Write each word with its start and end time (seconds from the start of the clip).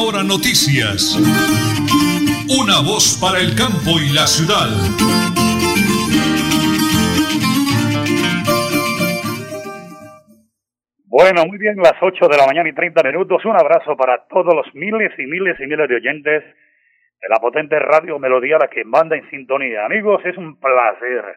Última 0.00 0.22
Noticias. 0.24 1.20
Una 2.48 2.80
voz 2.80 3.20
para 3.20 3.38
el 3.38 3.54
campo 3.54 4.00
y 4.00 4.08
la 4.08 4.24
ciudad. 4.26 4.72
Bueno, 11.06 11.44
muy 11.44 11.58
bien, 11.58 11.76
las 11.76 11.94
8 12.00 12.26
de 12.26 12.36
la 12.38 12.46
mañana 12.46 12.70
y 12.70 12.72
30 12.72 13.02
minutos. 13.04 13.44
Un 13.44 13.56
abrazo 13.56 13.94
para 13.96 14.24
todos 14.28 14.54
los 14.54 14.66
miles 14.74 15.12
y 15.18 15.26
miles 15.26 15.60
y 15.60 15.66
miles 15.66 15.88
de 15.88 15.96
oyentes 15.96 16.42
de 17.20 17.28
la 17.28 17.36
potente 17.36 17.78
radio 17.78 18.18
Melodía, 18.18 18.56
la 18.58 18.68
que 18.68 18.84
manda 18.84 19.14
en 19.14 19.28
sintonía. 19.28 19.84
Amigos, 19.84 20.22
es 20.24 20.36
un 20.38 20.58
placer 20.58 21.36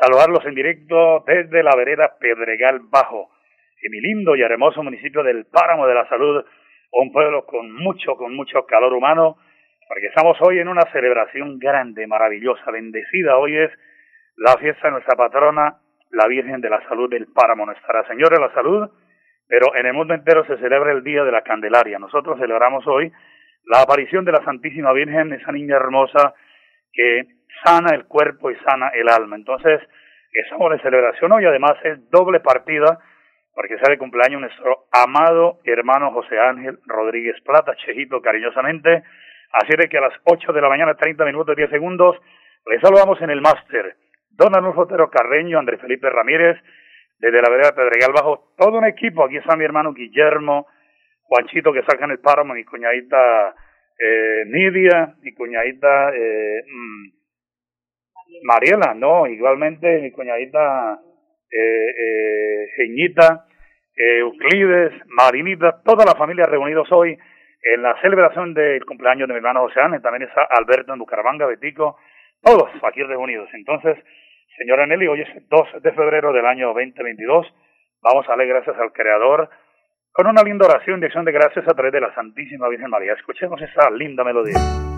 saludarlos 0.00 0.44
en 0.46 0.54
directo 0.54 1.24
desde 1.26 1.62
la 1.62 1.76
vereda 1.76 2.16
Pedregal 2.18 2.80
Bajo, 2.90 3.30
en 3.82 3.92
mi 3.92 4.00
lindo 4.00 4.34
y 4.34 4.40
hermoso 4.42 4.82
municipio 4.82 5.22
del 5.22 5.44
Páramo 5.44 5.86
de 5.86 5.94
la 5.94 6.08
Salud, 6.08 6.42
un 6.92 7.12
pueblo 7.12 7.46
con 7.46 7.72
mucho, 7.72 8.16
con 8.16 8.34
mucho 8.34 8.66
calor 8.66 8.92
humano, 8.92 9.38
porque 9.88 10.06
estamos 10.06 10.36
hoy 10.42 10.58
en 10.58 10.68
una 10.68 10.82
celebración 10.92 11.58
grande, 11.58 12.06
maravillosa, 12.06 12.70
bendecida. 12.70 13.36
Hoy 13.36 13.56
es 13.56 13.70
la 14.36 14.56
fiesta 14.58 14.88
de 14.88 14.92
nuestra 14.92 15.16
patrona, 15.16 15.78
la 16.10 16.26
Virgen 16.26 16.60
de 16.60 16.70
la 16.70 16.86
Salud 16.88 17.08
del 17.08 17.26
Páramo, 17.32 17.66
Nuestra 17.66 18.06
Señora 18.06 18.36
de 18.36 18.46
la 18.46 18.54
Salud, 18.54 18.90
pero 19.48 19.74
en 19.74 19.86
el 19.86 19.94
mundo 19.94 20.14
entero 20.14 20.44
se 20.44 20.58
celebra 20.58 20.92
el 20.92 21.02
Día 21.02 21.24
de 21.24 21.32
la 21.32 21.42
Candelaria. 21.42 21.98
Nosotros 21.98 22.38
celebramos 22.38 22.86
hoy 22.86 23.10
la 23.64 23.82
aparición 23.82 24.24
de 24.24 24.32
la 24.32 24.44
Santísima 24.44 24.92
Virgen, 24.92 25.32
esa 25.32 25.52
niña 25.52 25.76
hermosa 25.76 26.34
que 26.92 27.22
sana 27.64 27.94
el 27.94 28.04
cuerpo 28.06 28.50
y 28.50 28.56
sana 28.56 28.88
el 28.94 29.08
alma. 29.08 29.36
Entonces, 29.36 29.80
estamos 30.32 30.72
de 30.72 30.80
celebración 30.80 31.32
hoy, 31.32 31.44
además 31.46 31.72
es 31.84 32.10
doble 32.10 32.40
partida, 32.40 32.98
porque 33.54 33.78
sale 33.78 33.98
cumpleaños 33.98 34.40
nuestro 34.40 34.86
amado 34.92 35.58
hermano 35.64 36.12
José 36.12 36.38
Ángel 36.38 36.78
Rodríguez 36.86 37.40
Plata, 37.42 37.76
Chejito 37.76 38.20
cariñosamente. 38.20 39.02
Así 39.52 39.76
de 39.76 39.88
que 39.88 39.98
a 39.98 40.02
las 40.02 40.14
8 40.24 40.52
de 40.52 40.60
la 40.62 40.68
mañana, 40.68 40.94
30 40.94 41.24
minutos 41.26 41.52
y 41.54 41.60
10 41.60 41.70
segundos, 41.70 42.16
le 42.66 42.80
saludamos 42.80 43.20
en 43.20 43.30
el 43.30 43.42
máster. 43.42 43.96
Don 44.30 44.54
Arnulfo 44.54 44.82
Otero 44.82 45.10
Carreño, 45.10 45.58
Andrés 45.58 45.80
Felipe 45.80 46.08
Ramírez, 46.08 46.56
desde 47.18 47.42
la 47.42 47.50
vereda 47.50 47.74
Pedregal 47.74 48.12
Bajo, 48.12 48.54
todo 48.56 48.78
un 48.78 48.86
equipo. 48.86 49.24
Aquí 49.24 49.36
está 49.36 49.54
mi 49.56 49.64
hermano 49.64 49.92
Guillermo, 49.92 50.66
Juanchito 51.24 51.72
que 51.72 51.82
saca 51.82 52.06
en 52.06 52.12
el 52.12 52.20
páramo, 52.20 52.54
mi 52.54 52.64
cuñadita 52.64 53.54
eh, 53.98 54.44
Nidia, 54.46 55.14
mi 55.20 55.32
cuñadita 55.34 56.10
eh, 56.14 56.64
mm, 56.66 58.44
Mariela, 58.44 58.94
no, 58.94 59.26
igualmente 59.26 60.00
mi 60.00 60.10
cuñadita 60.10 60.98
eh, 61.52 62.66
eh, 62.78 63.04
eh, 63.96 64.18
Euclides, 64.18 64.92
Marinita, 65.06 65.82
toda 65.84 66.04
la 66.04 66.14
familia 66.14 66.46
reunidos 66.46 66.90
hoy 66.90 67.16
en 67.62 67.82
la 67.82 67.94
celebración 68.00 68.54
del 68.54 68.84
cumpleaños 68.84 69.28
de 69.28 69.34
mi 69.34 69.38
hermano 69.38 69.60
José 69.60 69.80
también 70.02 70.28
está 70.28 70.48
Alberto 70.50 70.92
en 70.92 70.98
Bucaramanga, 70.98 71.46
Betico, 71.46 71.98
todos 72.42 72.70
aquí 72.82 73.02
reunidos. 73.02 73.48
Entonces, 73.52 73.98
Señora 74.56 74.86
Nelly, 74.86 75.06
hoy 75.06 75.20
es 75.20 75.48
2 75.48 75.82
de 75.82 75.92
febrero 75.92 76.32
del 76.32 76.46
año 76.46 76.68
2022. 76.68 77.46
Vamos 78.02 78.26
a 78.26 78.30
darle 78.30 78.46
gracias 78.46 78.76
al 78.78 78.92
Creador 78.92 79.48
con 80.12 80.26
una 80.26 80.42
linda 80.42 80.66
oración 80.66 81.00
de 81.00 81.06
acción 81.06 81.24
de 81.24 81.32
gracias 81.32 81.66
a 81.68 81.74
través 81.74 81.92
de 81.92 82.00
la 82.00 82.14
Santísima 82.14 82.68
Virgen 82.68 82.90
María. 82.90 83.14
Escuchemos 83.14 83.60
esa 83.62 83.90
linda 83.90 84.24
melodía. 84.24 84.91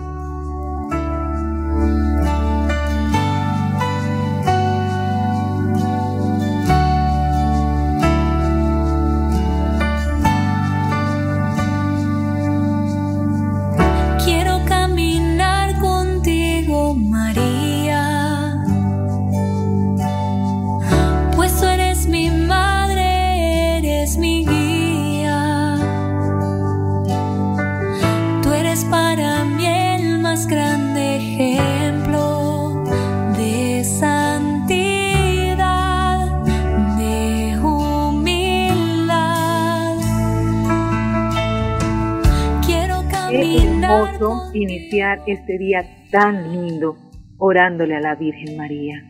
Iniciar 44.53 45.21
este 45.27 45.57
día 45.57 45.83
tan 46.11 46.51
lindo 46.51 46.97
orándole 47.37 47.95
a 47.95 48.01
la 48.01 48.15
Virgen 48.15 48.57
María. 48.57 49.03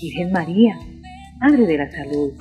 Virgen 0.00 0.32
María, 0.32 0.78
Madre 1.40 1.66
de 1.66 1.78
la 1.78 1.90
Salud, 1.90 2.32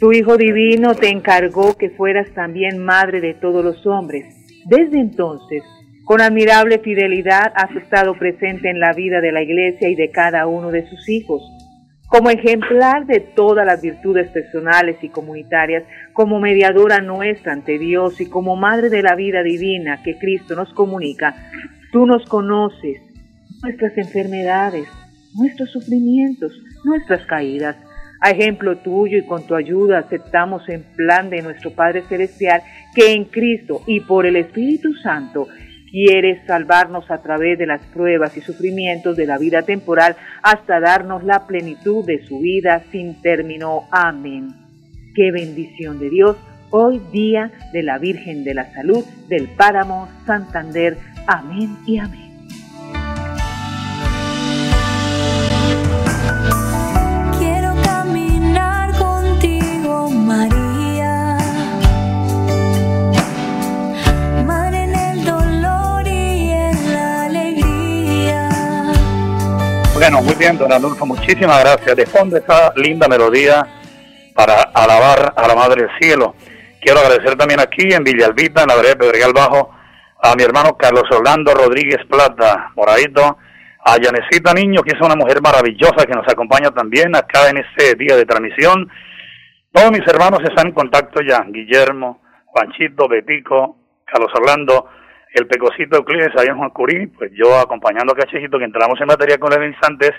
tu 0.00 0.12
Hijo 0.12 0.36
Divino 0.36 0.94
te 0.94 1.08
encargó 1.08 1.76
que 1.76 1.90
fueras 1.90 2.28
también 2.34 2.78
Madre 2.84 3.20
de 3.20 3.34
todos 3.34 3.64
los 3.64 3.86
hombres. 3.86 4.24
Desde 4.66 5.00
entonces, 5.00 5.62
con 6.04 6.20
admirable 6.20 6.78
fidelidad 6.78 7.52
has 7.54 7.74
estado 7.76 8.14
presente 8.18 8.70
en 8.70 8.80
la 8.80 8.92
vida 8.92 9.20
de 9.20 9.32
la 9.32 9.42
Iglesia 9.42 9.88
y 9.88 9.94
de 9.94 10.10
cada 10.10 10.46
uno 10.46 10.70
de 10.70 10.88
sus 10.88 11.08
hijos 11.08 11.42
como 12.08 12.30
ejemplar 12.30 13.06
de 13.06 13.20
todas 13.20 13.66
las 13.66 13.82
virtudes 13.82 14.30
personales 14.30 14.96
y 15.02 15.10
comunitarias, 15.10 15.84
como 16.14 16.40
mediadora 16.40 17.00
nuestra 17.00 17.52
ante 17.52 17.78
Dios 17.78 18.20
y 18.20 18.26
como 18.26 18.56
madre 18.56 18.88
de 18.88 19.02
la 19.02 19.14
vida 19.14 19.42
divina 19.42 20.02
que 20.02 20.18
Cristo 20.18 20.56
nos 20.56 20.72
comunica, 20.72 21.34
tú 21.92 22.06
nos 22.06 22.24
conoces 22.24 23.02
nuestras 23.62 23.96
enfermedades, 23.98 24.88
nuestros 25.36 25.70
sufrimientos, 25.70 26.52
nuestras 26.84 27.26
caídas. 27.26 27.76
A 28.20 28.30
ejemplo 28.30 28.78
tuyo 28.78 29.18
y 29.18 29.26
con 29.26 29.46
tu 29.46 29.54
ayuda 29.54 29.98
aceptamos 29.98 30.66
en 30.68 30.84
plan 30.96 31.28
de 31.28 31.42
nuestro 31.42 31.72
Padre 31.72 32.02
Celestial 32.08 32.62
que 32.94 33.12
en 33.12 33.26
Cristo 33.26 33.82
y 33.86 34.00
por 34.00 34.24
el 34.24 34.36
Espíritu 34.36 34.94
Santo 34.94 35.46
quieres 35.90 36.44
salvarnos 36.46 37.10
a 37.10 37.22
través 37.22 37.58
de 37.58 37.66
las 37.66 37.80
pruebas 37.86 38.36
y 38.36 38.40
sufrimientos 38.40 39.16
de 39.16 39.26
la 39.26 39.38
vida 39.38 39.62
temporal 39.62 40.16
hasta 40.42 40.80
darnos 40.80 41.24
la 41.24 41.46
plenitud 41.46 42.04
de 42.04 42.24
su 42.26 42.40
vida 42.40 42.82
sin 42.90 43.20
término. 43.22 43.84
Amén. 43.90 44.54
Qué 45.14 45.32
bendición 45.32 45.98
de 45.98 46.10
Dios 46.10 46.36
hoy 46.70 47.00
día 47.12 47.50
de 47.72 47.82
la 47.82 47.98
Virgen 47.98 48.44
de 48.44 48.54
la 48.54 48.72
Salud 48.72 49.04
del 49.28 49.48
Páramo 49.48 50.08
Santander. 50.26 50.96
Amén 51.26 51.76
y 51.86 51.98
amén. 51.98 52.27
Bueno, 69.98 70.22
muy 70.22 70.36
bien, 70.36 70.56
don 70.56 70.72
Adolfo, 70.72 71.04
muchísimas 71.04 71.58
gracias. 71.58 71.96
De 71.96 72.06
fondo 72.06 72.36
esta 72.36 72.72
linda 72.76 73.08
melodía 73.08 73.66
para 74.32 74.70
alabar 74.72 75.34
a 75.36 75.48
la 75.48 75.56
Madre 75.56 75.82
del 75.82 75.90
Cielo. 75.98 76.36
Quiero 76.80 77.00
agradecer 77.00 77.36
también 77.36 77.58
aquí 77.58 77.92
en 77.92 78.04
Villalbita, 78.04 78.62
en 78.62 78.68
la 78.68 78.76
vereda 78.76 78.94
Pedregal 78.94 79.32
Bajo, 79.32 79.74
a 80.22 80.36
mi 80.36 80.44
hermano 80.44 80.76
Carlos 80.76 81.02
Orlando 81.10 81.52
Rodríguez 81.52 81.98
Plata, 82.08 82.70
moradito, 82.76 83.38
a 83.84 83.96
Yanecita 84.00 84.54
Niño, 84.54 84.82
que 84.82 84.94
es 84.94 85.00
una 85.04 85.16
mujer 85.16 85.42
maravillosa 85.42 86.06
que 86.06 86.14
nos 86.14 86.28
acompaña 86.28 86.70
también 86.70 87.16
acá 87.16 87.50
en 87.50 87.56
este 87.56 87.96
día 87.96 88.14
de 88.14 88.24
transmisión. 88.24 88.88
Todos 89.72 89.90
mis 89.90 90.06
hermanos 90.06 90.38
están 90.44 90.68
en 90.68 90.74
contacto 90.74 91.22
ya, 91.28 91.44
Guillermo, 91.48 92.22
Juanchito, 92.44 93.08
Betico, 93.08 93.76
Carlos 94.04 94.30
Orlando, 94.32 94.90
el 95.34 95.46
pecocito 95.46 95.96
Euclides 95.96 96.36
ahí 96.36 96.48
en 96.48 96.56
Juan 96.56 96.70
Curí, 96.70 97.06
pues 97.08 97.30
yo 97.34 97.58
acompañando 97.58 98.12
a 98.12 98.16
Cachejito 98.16 98.58
que 98.58 98.64
entramos 98.64 99.00
en 99.00 99.06
materia 99.06 99.38
con 99.38 99.52
él 99.52 99.68
instantes, 99.68 100.12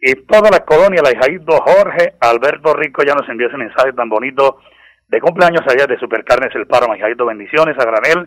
y 0.00 0.14
toda 0.26 0.50
la 0.50 0.64
colonia, 0.64 1.02
la 1.02 1.12
hijaíto 1.12 1.52
Jorge 1.60 2.14
Alberto 2.20 2.72
Rico 2.74 3.02
ya 3.04 3.14
nos 3.14 3.28
envió 3.28 3.48
ese 3.48 3.58
mensaje 3.58 3.92
tan 3.92 4.08
bonito 4.08 4.60
de 5.08 5.20
cumpleaños 5.20 5.62
allá 5.68 5.86
de 5.86 5.98
Supercarnes 5.98 6.54
El 6.54 6.66
Paro, 6.66 6.94
hijaíto, 6.94 7.26
bendiciones 7.26 7.76
a 7.78 7.84
granel, 7.84 8.26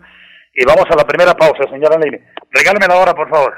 y 0.54 0.64
vamos 0.64 0.86
a 0.90 0.96
la 0.96 1.04
primera 1.04 1.34
pausa, 1.34 1.64
señora 1.68 1.98
Leine. 1.98 2.28
Regáleme 2.50 2.86
la 2.86 2.96
hora, 2.96 3.14
por 3.14 3.28
favor. 3.28 3.54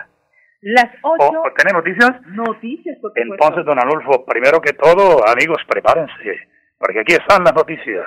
Las 0.62 0.88
ocho. 1.02 1.42
¿Tiene 1.56 1.72
noticias? 1.72 2.10
Noticias, 2.28 2.96
por 3.00 3.12
Entonces, 3.14 3.64
don 3.64 3.78
Anulfo, 3.78 4.24
primero 4.24 4.60
que 4.60 4.72
todo, 4.72 5.28
amigos, 5.28 5.58
prepárense, 5.68 6.48
porque 6.78 7.00
aquí 7.00 7.12
están 7.12 7.44
las 7.44 7.54
noticias. 7.54 8.06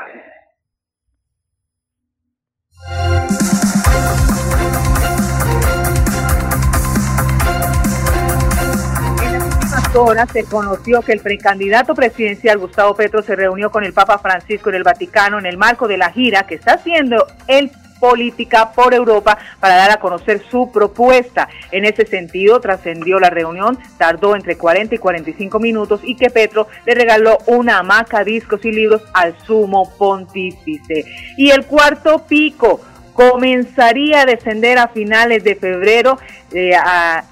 Se 10.32 10.44
conoció 10.44 11.02
que 11.02 11.14
el 11.14 11.20
precandidato 11.20 11.96
presidencial 11.96 12.60
Gustavo 12.60 12.96
Petro 12.96 13.24
se 13.24 13.36
reunió 13.36 13.72
con 13.72 13.84
el 13.84 13.92
Papa 13.92 14.20
Francisco 14.20 14.70
en 14.70 14.76
el 14.76 14.84
Vaticano 14.84 15.40
en 15.40 15.48
el 15.48 15.58
marco 15.58 15.88
de 15.88 15.98
la 15.98 16.12
gira 16.12 16.44
que 16.44 16.56
está 16.56 16.74
haciendo 16.74 17.26
el 17.48 17.72
política 18.00 18.72
por 18.72 18.94
Europa 18.94 19.38
para 19.60 19.76
dar 19.76 19.92
a 19.92 20.00
conocer 20.00 20.44
su 20.50 20.72
propuesta. 20.72 21.50
En 21.72 21.86
ese 21.86 22.06
sentido, 22.06 22.62
trascendió 22.62 23.20
la 23.20 23.30
reunión, 23.32 23.80
tardó 23.98 24.36
entre 24.36 24.58
40 24.58 24.96
y 24.96 24.98
45 25.00 25.60
minutos 25.60 26.02
y 26.04 26.16
que 26.16 26.30
Petro 26.30 26.68
le 26.86 26.94
regaló 26.94 27.40
una 27.48 27.80
hamaca, 27.80 28.24
discos 28.24 28.64
y 28.64 28.72
libros 28.72 29.02
al 29.14 29.36
sumo 29.46 29.92
pontífice. 29.98 31.06
Y 31.36 31.50
el 31.50 31.66
cuarto 31.66 32.26
pico 32.28 32.80
comenzaría 33.14 34.22
a 34.22 34.26
descender 34.26 34.78
a 34.78 34.88
finales 34.88 35.44
de 35.44 35.56
febrero, 35.56 36.20
eh, 36.54 36.74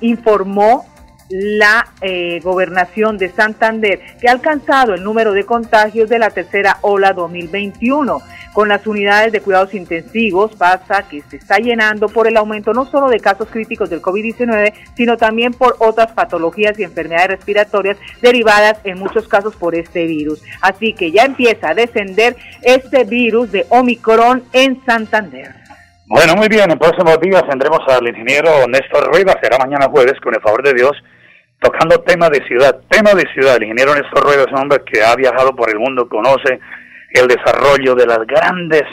informó 0.01 0.85
la 1.29 1.87
eh, 2.01 2.39
gobernación 2.41 3.17
de 3.17 3.29
Santander, 3.29 3.99
que 4.19 4.27
ha 4.27 4.31
alcanzado 4.31 4.93
el 4.93 5.03
número 5.03 5.33
de 5.33 5.45
contagios 5.45 6.09
de 6.09 6.19
la 6.19 6.29
tercera 6.29 6.77
ola 6.81 7.13
2021. 7.13 8.21
Con 8.53 8.69
las 8.69 8.87
unidades 8.87 9.31
de 9.31 9.41
cuidados 9.41 9.75
intensivos 9.75 10.55
pasa 10.55 11.07
que 11.07 11.21
se 11.29 11.37
está 11.37 11.57
llenando 11.57 12.09
por 12.09 12.27
el 12.27 12.37
aumento 12.37 12.73
no 12.73 12.85
solo 12.85 13.07
de 13.07 13.19
casos 13.19 13.49
críticos 13.49 13.87
del 13.89 14.01
COVID-19, 14.01 14.73
sino 14.95 15.15
también 15.15 15.53
por 15.53 15.75
otras 15.77 16.11
patologías 16.13 16.79
y 16.79 16.83
enfermedades 16.83 17.37
respiratorias 17.37 17.97
derivadas 18.19 18.79
en 18.83 18.97
muchos 18.97 19.27
casos 19.27 19.55
por 19.55 19.75
este 19.75 20.05
virus. 20.05 20.41
Así 20.61 20.93
que 20.93 21.11
ya 21.11 21.25
empieza 21.25 21.69
a 21.69 21.75
descender 21.75 22.35
este 22.63 23.03
virus 23.03 23.51
de 23.51 23.67
Omicron 23.69 24.43
en 24.53 24.83
Santander. 24.85 25.53
Bueno, 26.07 26.35
muy 26.35 26.47
bien, 26.47 26.71
en 26.71 26.79
próximos 26.79 27.19
días 27.19 27.43
tendremos 27.47 27.81
al 27.87 28.07
ingeniero 28.07 28.65
Néstor 28.67 29.07
Rueda, 29.11 29.37
será 29.41 29.57
mañana 29.57 29.87
jueves, 29.89 30.19
con 30.23 30.33
el 30.33 30.41
favor 30.41 30.63
de 30.63 30.73
Dios, 30.73 30.93
tocando 31.59 32.01
tema 32.01 32.29
de 32.29 32.45
ciudad, 32.47 32.79
tema 32.89 33.13
de 33.13 33.25
ciudad. 33.33 33.57
El 33.57 33.63
ingeniero 33.63 33.95
Néstor 33.95 34.23
Rueda 34.23 34.43
es 34.43 34.51
un 34.51 34.59
hombre 34.59 34.83
que 34.85 35.03
ha 35.03 35.15
viajado 35.15 35.55
por 35.55 35.69
el 35.69 35.79
mundo, 35.79 36.07
conoce 36.07 36.59
el 37.11 37.27
desarrollo 37.27 37.95
de 37.95 38.05
las 38.05 38.19
grandes 38.27 38.83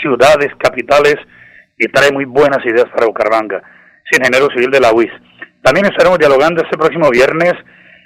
ciudades, 0.00 0.48
capitales, 0.58 1.16
y 1.78 1.88
trae 1.88 2.12
muy 2.12 2.26
buenas 2.26 2.64
ideas 2.64 2.86
para 2.94 3.06
Bucaramanga. 3.06 3.62
Es 4.04 4.18
ingeniero 4.18 4.48
civil 4.54 4.70
de 4.70 4.80
la 4.80 4.92
UIS. 4.92 5.12
También 5.62 5.86
estaremos 5.86 6.18
dialogando 6.18 6.62
este 6.62 6.76
próximo 6.76 7.08
viernes 7.10 7.54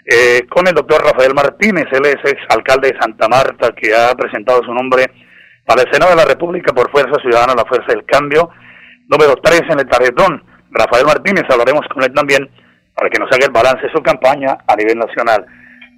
eh, 0.07 0.47
con 0.49 0.67
el 0.69 0.75
doctor 0.75 1.03
Rafael 1.03 1.35
Martínez, 1.35 1.87
él 1.93 2.05
es 2.05 2.17
ex 2.25 2.41
alcalde 2.51 2.93
de 2.93 3.01
Santa 3.01 3.27
Marta, 3.27 3.73
que 3.75 3.95
ha 3.95 4.15
presentado 4.15 4.63
su 4.63 4.73
nombre 4.73 5.11
para 5.65 5.83
el 5.83 5.91
Senado 5.91 6.11
de 6.11 6.19
la 6.19 6.27
República 6.27 6.75
por 6.75 6.91
Fuerza 6.91 7.21
Ciudadana, 7.23 7.55
la 7.57 7.65
Fuerza 7.65 7.87
del 7.89 8.05
Cambio, 8.05 8.51
número 9.09 9.35
3 9.43 9.63
en 9.71 9.81
el 9.81 9.89
tarjetón. 9.89 10.43
Rafael 10.71 11.07
Martínez, 11.07 11.45
hablaremos 11.49 11.87
con 11.89 12.03
él 12.03 12.13
también 12.13 12.49
para 12.95 13.11
que 13.11 13.19
nos 13.19 13.31
haga 13.33 13.47
el 13.47 13.53
balance 13.53 13.87
de 13.87 13.93
su 13.93 14.03
campaña 14.03 14.59
a 14.67 14.77
nivel 14.77 14.99
nacional. 14.99 15.47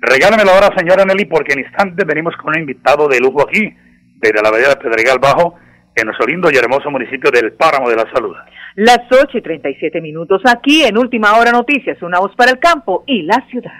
Regálamelo 0.01 0.51
ahora, 0.51 0.77
señora 0.77 1.05
Nelly, 1.05 1.25
porque 1.27 1.53
en 1.53 1.61
instantes 1.61 2.07
venimos 2.07 2.35
con 2.37 2.55
un 2.55 2.61
invitado 2.61 3.09
de 3.09 3.21
lujo 3.21 3.43
aquí, 3.43 3.75
desde 4.17 4.43
la 4.43 4.51
Bahía 4.51 4.69
de 4.69 4.77
Pedregal 4.77 5.19
Bajo, 5.19 5.55
en 5.95 6.07
nuestro 6.07 6.27
lindo 6.27 6.51
y 6.51 6.57
hermoso 6.57 6.91
municipio 6.91 7.31
del 7.31 7.53
Páramo 7.53 7.89
de 7.89 7.97
la 7.97 8.11
Salud. 8.13 8.35
Las 8.77 9.01
8 9.11 9.39
y 9.39 9.41
37 9.43 10.01
minutos 10.03 10.43
aquí 10.45 10.85
en 10.85 10.99
Última 10.99 11.39
Hora 11.39 11.51
Noticias, 11.51 12.01
una 12.03 12.19
voz 12.19 12.35
para 12.37 12.51
el 12.51 12.59
campo 12.59 13.05
y 13.07 13.23
la 13.23 13.43
ciudad. 13.51 13.73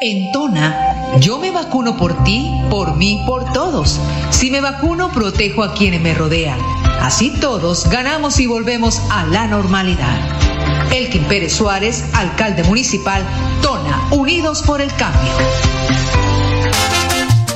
En 0.00 0.32
Tona, 0.32 1.18
yo 1.20 1.38
me 1.38 1.50
vacuno 1.50 1.96
por 1.96 2.22
ti, 2.24 2.50
por 2.68 2.96
mí, 2.96 3.22
por 3.26 3.50
todos. 3.52 4.00
Si 4.30 4.50
me 4.50 4.60
vacuno, 4.60 5.10
protejo 5.14 5.62
a 5.62 5.72
quienes 5.74 6.02
me 6.02 6.14
rodean. 6.14 6.58
Así 7.00 7.40
todos 7.40 7.88
ganamos 7.90 8.38
y 8.40 8.46
volvemos 8.46 9.00
a 9.10 9.24
la 9.26 9.46
normalidad. 9.46 10.45
Elkin 10.92 11.24
Pérez 11.24 11.52
Suárez, 11.52 12.04
alcalde 12.12 12.62
municipal, 12.64 13.22
Tona, 13.62 14.08
Unidos 14.10 14.62
por 14.62 14.80
el 14.80 14.92
Cambio. 14.94 15.32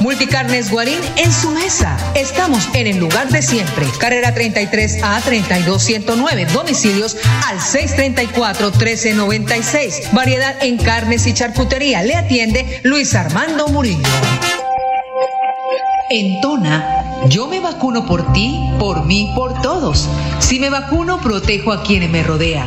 Multicarnes 0.00 0.70
Guarín 0.70 0.98
en 1.16 1.30
su 1.30 1.50
mesa. 1.50 1.96
Estamos 2.14 2.68
en 2.72 2.86
el 2.86 2.96
lugar 2.96 3.28
de 3.28 3.42
siempre. 3.42 3.86
Carrera 3.98 4.32
33 4.32 5.02
a 5.02 5.20
32109. 5.20 6.46
Domicilios 6.46 7.16
al 7.46 7.60
634 7.60 8.70
1396. 8.70 10.12
Variedad 10.12 10.56
en 10.62 10.78
carnes 10.78 11.26
y 11.26 11.34
charcutería. 11.34 12.02
Le 12.02 12.16
atiende 12.16 12.80
Luis 12.82 13.14
Armando 13.14 13.68
Murillo. 13.68 14.08
En 16.08 16.40
Tona, 16.40 17.20
yo 17.28 17.46
me 17.46 17.60
vacuno 17.60 18.06
por 18.06 18.32
ti, 18.32 18.58
por 18.78 19.04
mí, 19.04 19.30
por 19.36 19.60
todos. 19.60 20.08
Si 20.38 20.58
me 20.58 20.70
vacuno, 20.70 21.20
protejo 21.20 21.72
a 21.72 21.82
quienes 21.82 22.08
me 22.10 22.22
rodean. 22.22 22.66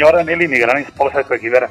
Señora 0.00 0.24
Nelly, 0.24 0.48
mi 0.48 0.58
gran 0.58 0.78
esposa 0.78 1.18
de 1.18 1.24
Coequivera, 1.24 1.68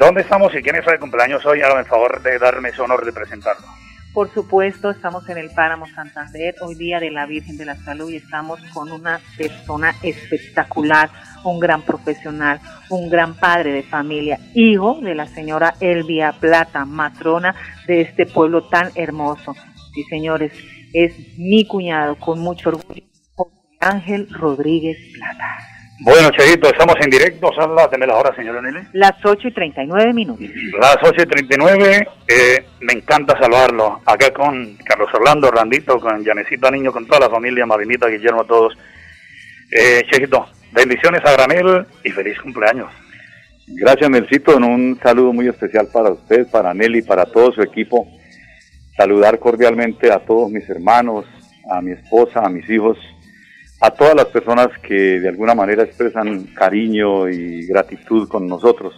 ¿dónde 0.00 0.22
estamos 0.22 0.52
y 0.52 0.60
quién 0.62 0.74
es 0.74 0.86
el 0.88 0.98
cumpleaños 0.98 1.46
hoy? 1.46 1.62
Hágame 1.62 1.82
el 1.82 1.86
favor 1.86 2.20
de 2.24 2.36
darme 2.36 2.70
ese 2.70 2.82
honor 2.82 3.04
de 3.04 3.12
presentarlo. 3.12 3.64
Por 4.12 4.34
supuesto, 4.34 4.90
estamos 4.90 5.28
en 5.28 5.38
el 5.38 5.50
Páramo 5.50 5.86
Santander, 5.86 6.56
hoy 6.60 6.74
día 6.74 6.98
de 6.98 7.12
la 7.12 7.24
Virgen 7.26 7.56
de 7.56 7.66
la 7.66 7.76
Salud, 7.76 8.10
y 8.10 8.16
estamos 8.16 8.58
con 8.74 8.90
una 8.90 9.20
persona 9.36 9.94
espectacular, 10.02 11.08
un 11.44 11.60
gran 11.60 11.82
profesional, 11.82 12.60
un 12.90 13.08
gran 13.08 13.34
padre 13.36 13.70
de 13.70 13.84
familia, 13.84 14.40
hijo 14.54 14.98
de 15.00 15.14
la 15.14 15.28
señora 15.28 15.74
Elvia 15.78 16.32
Plata, 16.32 16.84
matrona 16.84 17.54
de 17.86 18.00
este 18.00 18.26
pueblo 18.26 18.64
tan 18.68 18.90
hermoso. 18.96 19.54
Sí, 19.94 20.02
señores, 20.10 20.50
es 20.92 21.14
mi 21.38 21.64
cuñado, 21.64 22.16
con 22.16 22.40
mucho 22.40 22.70
orgullo, 22.70 23.04
Ángel 23.78 24.28
Rodríguez 24.30 24.98
Plata. 25.14 25.77
Bueno, 26.00 26.30
Chedito, 26.30 26.68
estamos 26.68 26.94
en 27.00 27.10
directo, 27.10 27.50
son 27.54 27.74
las 27.74 27.90
de 27.90 27.98
la 27.98 28.14
hora, 28.14 28.34
señora 28.36 28.62
Nelly. 28.62 28.86
Las 28.92 29.14
8 29.24 29.48
y 29.48 29.52
39 29.52 30.12
minutos. 30.12 30.46
Las 30.78 30.96
8 31.02 31.22
y 31.22 31.26
39, 31.26 32.08
eh, 32.28 32.64
me 32.80 32.92
encanta 32.92 33.36
saludarlo. 33.40 34.00
Acá 34.06 34.32
con 34.32 34.76
Carlos 34.84 35.08
Orlando, 35.12 35.50
Randito, 35.50 35.98
con 35.98 36.24
Yanecita 36.24 36.70
Niño, 36.70 36.92
con 36.92 37.04
toda 37.04 37.20
la 37.20 37.30
familia, 37.30 37.66
Marinita, 37.66 38.06
Guillermo, 38.06 38.42
a 38.42 38.46
todos. 38.46 38.78
Eh, 39.72 40.02
Chejito, 40.08 40.46
bendiciones 40.70 41.20
a 41.24 41.32
Granel 41.32 41.84
y 42.04 42.10
feliz 42.10 42.38
cumpleaños. 42.40 42.92
Gracias, 43.66 44.08
Melcito. 44.08 44.56
Un 44.56 45.00
saludo 45.02 45.32
muy 45.32 45.48
especial 45.48 45.88
para 45.92 46.10
usted, 46.10 46.48
para 46.48 46.72
Nelly, 46.74 47.02
para 47.02 47.26
todo 47.26 47.50
su 47.52 47.60
equipo. 47.60 48.06
Saludar 48.96 49.40
cordialmente 49.40 50.12
a 50.12 50.20
todos 50.20 50.48
mis 50.48 50.68
hermanos, 50.70 51.26
a 51.70 51.82
mi 51.82 51.90
esposa, 51.90 52.40
a 52.44 52.48
mis 52.48 52.68
hijos, 52.70 52.96
a 53.80 53.90
todas 53.90 54.14
las 54.14 54.26
personas 54.26 54.68
que 54.82 55.20
de 55.20 55.28
alguna 55.28 55.54
manera 55.54 55.84
expresan 55.84 56.44
cariño 56.54 57.28
y 57.28 57.66
gratitud 57.66 58.28
con 58.28 58.46
nosotros. 58.46 58.94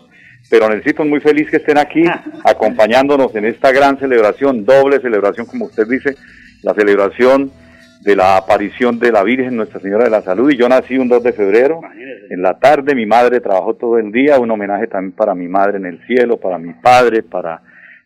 Pero 0.49 0.69
necesito 0.69 1.05
muy 1.05 1.21
feliz 1.21 1.51
que 1.51 1.59
estén 1.59 1.79
aquí 1.79 2.03
acompañándonos 2.45 3.35
en 3.35 3.45
esta 3.45 3.73
gran 3.73 3.99
celebración, 3.99 4.65
doble 4.65 5.01
celebración 5.01 5.47
como 5.47 5.67
usted 5.67 5.87
dice, 5.87 6.17
la 6.63 6.75
celebración 6.75 7.53
de 8.01 8.17
la 8.17 8.39
aparición 8.39 8.99
de 8.99 9.13
la 9.13 9.23
Virgen 9.23 9.57
Nuestra 9.57 9.81
Señora 9.81 10.05
de 10.05 10.11
la 10.11 10.23
Salud. 10.23 10.51
Y 10.51 10.57
yo 10.57 10.69
nací 10.69 10.97
un 10.97 11.09
2 11.09 11.23
de 11.23 11.33
febrero 11.35 11.83
en 12.31 12.41
la 12.41 12.59
tarde, 12.59 12.95
mi 12.95 13.05
madre 13.05 13.41
trabajó 13.41 13.75
todo 13.75 13.99
el 13.99 14.11
día, 14.11 14.39
un 14.39 14.51
homenaje 14.51 14.87
también 14.87 15.13
para 15.13 15.35
mi 15.35 15.47
madre 15.47 15.77
en 15.77 15.87
el 15.87 16.05
cielo, 16.07 16.39
para 16.39 16.59
mi 16.59 16.73
padre, 16.73 17.23
para, 17.23 17.61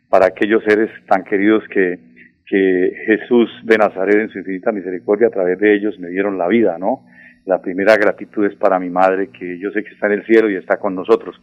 para 0.09 0.27
aquellos 0.27 0.65
seres 0.65 0.91
tan 1.07 1.23
queridos 1.23 1.63
que, 1.69 2.01
que 2.47 2.93
Jesús 3.07 3.51
de 3.65 3.79
Nazaret 3.79 4.17
en 4.17 4.29
su 4.29 4.39
infinita 4.39 4.73
misericordia 4.73 5.29
a 5.29 5.31
través 5.31 5.59
de 5.59 5.75
ellos 5.75 5.99
me 5.99 6.09
dieron 6.09 6.37
la 6.39 6.49
vida, 6.49 6.77
¿no? 6.79 7.05
La 7.47 7.61
primera 7.61 7.97
gratitud 7.97 8.47
es 8.47 8.55
para 8.57 8.79
mi 8.79 8.91
madre, 8.91 9.29
que 9.29 9.59
yo 9.59 9.71
sé 9.71 9.83
que 9.83 9.91
está 9.95 10.07
en 10.07 10.15
el 10.15 10.27
cielo 10.27 10.51
y 10.51 10.57
está 10.57 10.79
con 10.79 10.95
nosotros. 10.95 11.41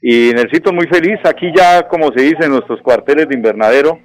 Y 0.00 0.30
en 0.30 0.38
el 0.38 0.50
sitio 0.50 0.72
muy 0.72 0.86
feliz, 0.86 1.18
aquí 1.24 1.52
ya, 1.56 1.88
como 1.88 2.12
se 2.12 2.22
dice, 2.22 2.44
en 2.44 2.50
nuestros 2.50 2.80
cuarteles 2.82 3.28
de 3.28 3.36
invernadero, 3.36 3.98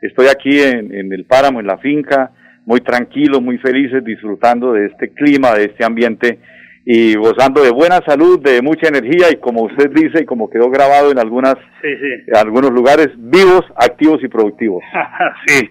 estoy 0.00 0.26
aquí 0.26 0.60
en, 0.60 0.94
en 0.94 1.12
el 1.12 1.24
páramo, 1.24 1.60
en 1.60 1.66
la 1.66 1.78
finca, 1.78 2.30
muy 2.64 2.80
tranquilos, 2.80 3.42
muy 3.42 3.58
felices, 3.58 4.04
disfrutando 4.04 4.72
de 4.72 4.86
este 4.86 5.10
clima, 5.10 5.52
de 5.54 5.64
este 5.64 5.84
ambiente 5.84 6.38
y 6.84 7.14
gozando 7.14 7.62
de 7.62 7.70
buena 7.70 8.00
salud, 8.06 8.40
de 8.42 8.60
mucha 8.60 8.88
energía 8.88 9.30
y 9.30 9.36
como 9.36 9.62
usted 9.62 9.90
dice 9.90 10.22
y 10.22 10.26
como 10.26 10.50
quedó 10.50 10.68
grabado 10.70 11.10
en 11.12 11.18
algunas 11.18 11.54
Sí, 11.80 11.88
sí. 11.96 12.24
en 12.26 12.36
algunos 12.36 12.70
lugares 12.72 13.08
vivos, 13.16 13.62
activos 13.76 14.18
y 14.22 14.28
productivos. 14.28 14.82
sí. 15.46 15.70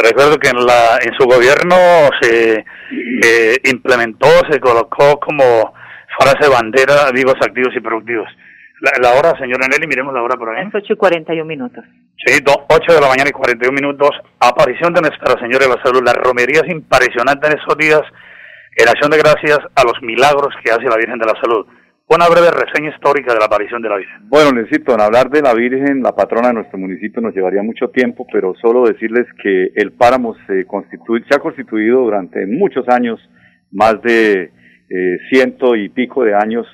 Recuerdo 0.00 0.38
que 0.38 0.50
en, 0.50 0.64
la, 0.64 0.98
en 1.04 1.12
su 1.18 1.26
gobierno 1.26 1.74
se 2.20 2.58
eh, 2.60 3.56
implementó, 3.64 4.28
se 4.50 4.60
colocó 4.60 5.18
como 5.18 5.72
frase 6.20 6.48
bandera 6.48 7.10
vivos, 7.12 7.34
activos 7.40 7.74
y 7.74 7.80
productivos. 7.80 8.28
La, 8.80 8.92
la 9.00 9.18
hora, 9.18 9.36
señora 9.40 9.66
Nelly, 9.66 9.88
miremos 9.88 10.14
la 10.14 10.22
hora 10.22 10.36
por 10.36 10.50
ahí. 10.50 10.64
Las 10.64 10.74
8 10.74 10.92
y 10.92 10.96
41 10.96 11.44
minutos. 11.44 11.84
Sí, 12.24 12.40
do, 12.44 12.52
8 12.68 12.94
de 12.94 13.00
la 13.00 13.08
mañana 13.08 13.28
y 13.30 13.32
41 13.32 13.74
minutos. 13.74 14.10
Aparición 14.38 14.92
de 14.94 15.00
Nuestra 15.00 15.34
Señora 15.40 15.66
de 15.66 15.74
la 15.74 15.82
Salud. 15.82 16.02
La 16.04 16.12
romería 16.12 16.60
es 16.64 16.70
impresionante 16.70 17.48
en 17.48 17.58
esos 17.58 17.76
días 17.76 18.02
en 18.78 18.88
acción 18.88 19.10
de 19.10 19.18
gracias 19.18 19.58
a 19.74 19.82
los 19.82 20.00
milagros 20.02 20.54
que 20.62 20.70
hace 20.70 20.84
la 20.84 20.96
Virgen 20.96 21.18
de 21.18 21.26
la 21.26 21.34
Salud. 21.42 21.66
Una 22.06 22.28
breve 22.28 22.48
reseña 22.52 22.94
histórica 22.94 23.34
de 23.34 23.40
la 23.40 23.46
aparición 23.46 23.82
de 23.82 23.88
la 23.88 23.96
Virgen. 23.96 24.28
Bueno, 24.28 24.52
necesito 24.52 24.94
en 24.94 25.00
hablar 25.00 25.28
de 25.30 25.42
la 25.42 25.52
Virgen, 25.52 26.00
la 26.00 26.12
patrona 26.12 26.48
de 26.48 26.54
nuestro 26.54 26.78
municipio, 26.78 27.20
nos 27.20 27.34
llevaría 27.34 27.62
mucho 27.62 27.90
tiempo, 27.90 28.24
pero 28.32 28.54
solo 28.62 28.86
decirles 28.86 29.26
que 29.42 29.72
el 29.74 29.92
páramo 29.92 30.36
se, 30.46 30.64
se 30.64 31.34
ha 31.34 31.38
constituido 31.40 32.02
durante 32.02 32.46
muchos 32.46 32.88
años, 32.88 33.18
más 33.72 34.00
de 34.00 34.52
eh, 34.88 35.18
ciento 35.28 35.74
y 35.74 35.88
pico 35.88 36.22
de 36.22 36.34
años, 36.34 36.64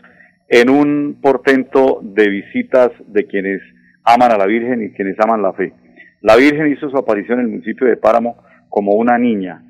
en 0.48 0.68
un 0.68 1.18
portento 1.22 2.00
de 2.02 2.28
visitas 2.28 2.90
de 3.08 3.26
quienes 3.26 3.62
aman 4.04 4.30
a 4.30 4.36
la 4.36 4.46
Virgen 4.46 4.84
y 4.84 4.90
quienes 4.90 5.18
aman 5.18 5.40
la 5.40 5.54
fe. 5.54 5.72
La 6.20 6.36
Virgen 6.36 6.70
hizo 6.70 6.90
su 6.90 6.98
aparición 6.98 7.40
en 7.40 7.46
el 7.46 7.50
municipio 7.50 7.86
de 7.86 7.96
Páramo 7.96 8.36
como 8.68 8.92
una 8.92 9.16
niña, 9.16 9.62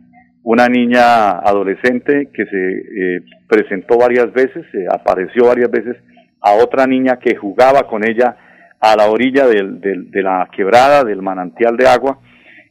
una 0.45 0.69
niña 0.69 1.39
adolescente 1.39 2.29
que 2.33 2.45
se 2.45 2.57
eh, 2.57 3.21
presentó 3.49 3.97
varias 3.99 4.31
veces, 4.33 4.65
se 4.71 4.87
apareció 4.87 5.47
varias 5.47 5.71
veces 5.71 5.97
a 6.41 6.53
otra 6.53 6.87
niña 6.87 7.19
que 7.19 7.35
jugaba 7.35 7.87
con 7.89 8.07
ella 8.07 8.37
a 8.79 8.95
la 8.95 9.07
orilla 9.07 9.47
del, 9.47 9.81
del, 9.81 10.11
de 10.11 10.23
la 10.23 10.49
quebrada, 10.55 11.03
del 11.03 11.23
manantial 11.23 11.79
de 11.79 11.89
agua, 11.89 12.19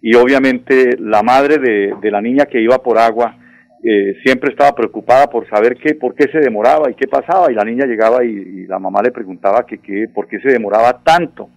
y 0.01 0.15
obviamente 0.15 0.97
la 0.99 1.23
madre 1.23 1.57
de, 1.57 2.11
la 2.11 2.21
niña 2.21 2.45
que 2.45 2.61
iba 2.61 2.77
por 2.83 2.99
agua 2.99 3.37
eh, 3.83 4.17
siempre 4.23 4.51
estaba 4.51 4.75
preocupada 4.75 5.27
por 5.27 5.49
saber 5.49 5.75
qué, 5.77 5.95
por 5.95 6.13
qué 6.13 6.29
se 6.31 6.39
demoraba 6.39 6.91
y 6.91 6.93
qué 6.93 7.07
pasaba, 7.07 7.51
y 7.51 7.55
la 7.55 7.63
niña 7.63 7.87
llegaba 7.87 8.23
y, 8.23 8.29
y 8.29 8.67
la 8.67 8.77
mamá 8.77 9.01
le 9.01 9.11
preguntaba 9.11 9.65
que, 9.65 9.79
que 9.79 10.07
por 10.13 10.27
qué 10.27 10.39
se 10.41 10.49
demoraba 10.49 11.01
tanto, 11.03 11.49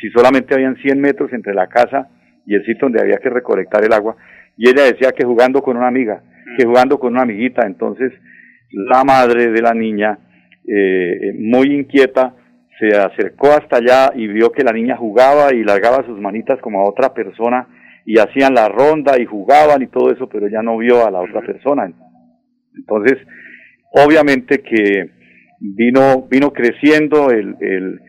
si 0.00 0.08
solamente 0.10 0.54
habían 0.54 0.76
100 0.76 0.98
metros 0.98 1.30
entre 1.34 1.52
la 1.52 1.66
casa 1.66 2.08
y 2.46 2.54
el 2.54 2.64
sitio 2.64 2.86
donde 2.88 3.02
había 3.02 3.18
que 3.18 3.28
recolectar 3.28 3.84
el 3.84 3.92
agua, 3.92 4.16
y 4.58 4.68
ella 4.68 4.84
decía 4.84 5.12
que 5.12 5.24
jugando 5.24 5.62
con 5.62 5.76
una 5.76 5.86
amiga, 5.86 6.20
que 6.58 6.66
jugando 6.66 6.98
con 6.98 7.12
una 7.12 7.22
amiguita, 7.22 7.64
entonces 7.64 8.12
la 8.72 9.04
madre 9.04 9.52
de 9.52 9.62
la 9.62 9.72
niña, 9.72 10.18
eh, 10.66 11.32
muy 11.38 11.72
inquieta, 11.72 12.34
se 12.78 12.96
acercó 12.96 13.52
hasta 13.52 13.76
allá 13.76 14.12
y 14.14 14.26
vio 14.26 14.50
que 14.50 14.64
la 14.64 14.72
niña 14.72 14.96
jugaba 14.96 15.54
y 15.54 15.62
largaba 15.62 16.04
sus 16.04 16.20
manitas 16.20 16.60
como 16.60 16.80
a 16.80 16.88
otra 16.88 17.14
persona 17.14 17.68
y 18.04 18.18
hacían 18.18 18.54
la 18.54 18.68
ronda 18.68 19.20
y 19.20 19.26
jugaban 19.26 19.82
y 19.82 19.86
todo 19.86 20.12
eso, 20.12 20.28
pero 20.28 20.46
ella 20.46 20.62
no 20.62 20.76
vio 20.76 21.06
a 21.06 21.10
la 21.10 21.20
otra 21.20 21.40
persona. 21.40 21.92
Entonces, 22.76 23.18
obviamente 23.92 24.58
que 24.58 25.10
vino, 25.60 26.26
vino 26.28 26.52
creciendo 26.52 27.30
el, 27.30 27.54
el, 27.60 28.00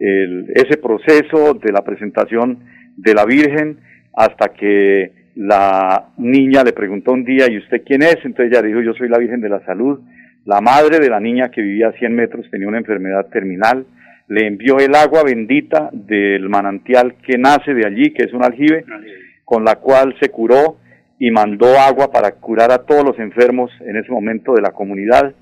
el, 0.00 0.46
ese 0.54 0.78
proceso 0.78 1.54
de 1.54 1.72
la 1.72 1.82
presentación 1.82 2.64
de 2.96 3.14
la 3.14 3.24
Virgen 3.24 3.78
hasta 4.14 4.48
que 4.54 5.17
la 5.38 6.08
niña 6.16 6.64
le 6.64 6.72
preguntó 6.72 7.12
un 7.12 7.24
día, 7.24 7.48
¿y 7.48 7.58
usted 7.58 7.82
quién 7.86 8.02
es? 8.02 8.16
Entonces 8.24 8.50
ella 8.50 8.60
dijo, 8.60 8.80
yo 8.80 8.92
soy 8.94 9.08
la 9.08 9.18
Virgen 9.18 9.40
de 9.40 9.48
la 9.48 9.64
Salud. 9.64 10.00
La 10.44 10.60
madre 10.60 10.98
de 10.98 11.08
la 11.08 11.20
niña 11.20 11.52
que 11.52 11.62
vivía 11.62 11.88
a 11.88 11.92
100 11.92 12.12
metros 12.12 12.50
tenía 12.50 12.66
una 12.66 12.78
enfermedad 12.78 13.26
terminal, 13.26 13.86
le 14.26 14.48
envió 14.48 14.78
el 14.78 14.96
agua 14.96 15.22
bendita 15.22 15.90
del 15.92 16.48
manantial 16.48 17.14
que 17.24 17.38
nace 17.38 17.72
de 17.72 17.86
allí, 17.86 18.12
que 18.12 18.24
es 18.24 18.32
un 18.32 18.42
aljibe, 18.42 18.84
con 19.44 19.64
la 19.64 19.76
cual 19.76 20.16
se 20.20 20.28
curó 20.28 20.78
y 21.20 21.30
mandó 21.30 21.78
agua 21.78 22.10
para 22.10 22.32
curar 22.32 22.72
a 22.72 22.78
todos 22.78 23.04
los 23.04 23.16
enfermos 23.20 23.70
en 23.82 23.96
ese 23.96 24.10
momento 24.10 24.54
de 24.54 24.62
la 24.62 24.72
comunidad. 24.72 25.34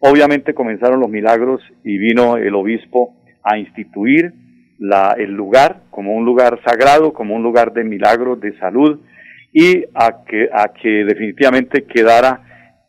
Obviamente 0.00 0.54
comenzaron 0.54 0.98
los 0.98 1.08
milagros 1.08 1.62
y 1.84 1.98
vino 1.98 2.36
el 2.36 2.56
obispo 2.56 3.14
a 3.44 3.58
instituir 3.58 4.32
la, 4.80 5.14
el 5.16 5.30
lugar 5.30 5.82
como 5.90 6.16
un 6.16 6.24
lugar 6.24 6.58
sagrado, 6.66 7.12
como 7.12 7.36
un 7.36 7.44
lugar 7.44 7.72
de 7.72 7.84
milagros, 7.84 8.40
de 8.40 8.58
salud, 8.58 8.98
y 9.58 9.86
a 9.94 10.22
que, 10.28 10.50
a 10.52 10.68
que 10.74 11.06
definitivamente 11.06 11.86
quedara 11.86 12.42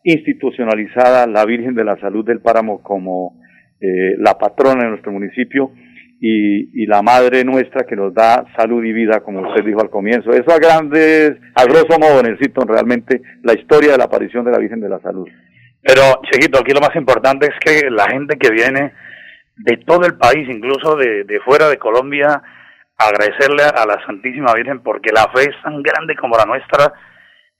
institucionalizada 0.04 1.26
la 1.26 1.46
Virgen 1.46 1.74
de 1.74 1.82
la 1.82 1.98
Salud 1.98 2.26
del 2.26 2.42
Páramo 2.42 2.82
como 2.82 3.40
eh, 3.80 4.16
la 4.18 4.36
patrona 4.36 4.84
de 4.84 4.90
nuestro 4.90 5.10
municipio 5.10 5.72
y, 6.20 6.82
y, 6.82 6.84
la 6.84 7.00
Madre 7.00 7.42
nuestra 7.42 7.86
que 7.86 7.96
nos 7.96 8.12
da 8.12 8.44
salud 8.54 8.84
y 8.84 8.92
vida, 8.92 9.20
como 9.20 9.48
usted 9.48 9.64
dijo 9.64 9.80
al 9.80 9.88
comienzo. 9.88 10.30
Eso 10.30 10.52
a 10.52 10.58
grandes, 10.58 11.38
a 11.54 11.64
grosso 11.64 11.98
modo, 11.98 12.22
necesito 12.22 12.60
realmente 12.66 13.22
la 13.44 13.54
historia 13.54 13.92
de 13.92 13.98
la 13.98 14.04
aparición 14.04 14.44
de 14.44 14.50
la 14.50 14.58
Virgen 14.58 14.80
de 14.80 14.90
la 14.90 15.00
Salud. 15.00 15.26
Pero, 15.80 16.20
Chiquito, 16.30 16.58
aquí 16.60 16.72
lo 16.74 16.80
más 16.80 16.94
importante 16.96 17.46
es 17.46 17.54
que 17.64 17.88
la 17.88 18.10
gente 18.10 18.36
que 18.36 18.50
viene 18.50 18.92
de 19.56 19.78
todo 19.86 20.04
el 20.04 20.18
país, 20.18 20.46
incluso 20.46 20.96
de, 20.96 21.24
de 21.24 21.40
fuera 21.40 21.70
de 21.70 21.78
Colombia, 21.78 22.42
agradecerle 22.98 23.62
a 23.62 23.86
la 23.86 24.04
Santísima 24.04 24.52
Virgen 24.54 24.82
porque 24.82 25.10
la 25.12 25.30
fe 25.32 25.50
es 25.50 25.62
tan 25.62 25.82
grande 25.82 26.16
como 26.16 26.36
la 26.36 26.44
nuestra 26.44 26.92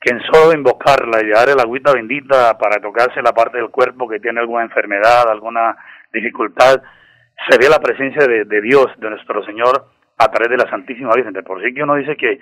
que 0.00 0.12
en 0.12 0.21
solo 0.33 0.52
invocarla 0.52 1.21
y 1.23 1.26
llevar 1.26 1.49
el 1.49 1.61
agüita 1.61 1.92
bendita 1.92 2.57
para 2.59 2.80
tocarse 2.80 3.23
la 3.23 3.33
parte 3.33 3.59
del 3.59 3.71
cuerpo 3.71 4.09
que 4.09 4.21
tiene 4.21 4.40
alguna 4.40 4.64
enfermedad, 4.64 5.28
alguna 5.28 5.76
dificultad, 6.12 6.80
se 7.49 7.59
ve 7.59 7.68
la 7.68 7.80
presencia 7.80 8.26
de, 8.26 8.61
Dios, 8.61 8.87
de 8.99 9.11
nuestro 9.11 9.45
Señor, 9.45 9.87
a 10.16 10.28
través 10.28 10.50
de 10.50 10.57
la 10.57 10.71
Santísima 10.71 11.14
Virgen. 11.14 11.33
Por 11.45 11.62
sí 11.62 11.75
que 11.75 11.83
uno 11.83 11.97
dice 11.97 12.16
que, 12.16 12.38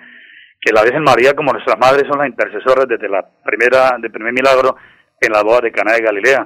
que 0.59 0.73
la 0.73 0.83
Virgen 0.83 1.03
María, 1.03 1.33
como 1.33 1.51
nuestras 1.51 1.77
madres, 1.79 2.07
son 2.07 2.19
las 2.19 2.27
intercesoras 2.27 2.87
desde 2.87 3.09
la 3.09 3.25
primera, 3.43 3.97
del 3.99 4.11
primer 4.11 4.33
milagro 4.33 4.75
en 5.19 5.31
la 5.31 5.41
boda 5.41 5.61
de 5.61 5.71
Cana 5.71 5.93
de 5.93 6.01
Galilea. 6.01 6.45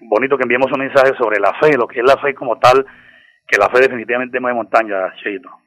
Bonito 0.00 0.36
que 0.36 0.44
enviemos 0.44 0.72
un 0.72 0.80
mensaje 0.80 1.12
sobre 1.18 1.38
la 1.38 1.52
fe, 1.60 1.76
lo 1.76 1.86
que 1.86 2.00
es 2.00 2.06
la 2.06 2.16
fe 2.18 2.34
como 2.34 2.58
tal, 2.58 2.84
que 3.46 3.58
la 3.58 3.68
fe 3.68 3.80
definitivamente 3.80 4.40
mueve 4.40 4.56
montaña, 4.56 5.14
Cheito. 5.22 5.59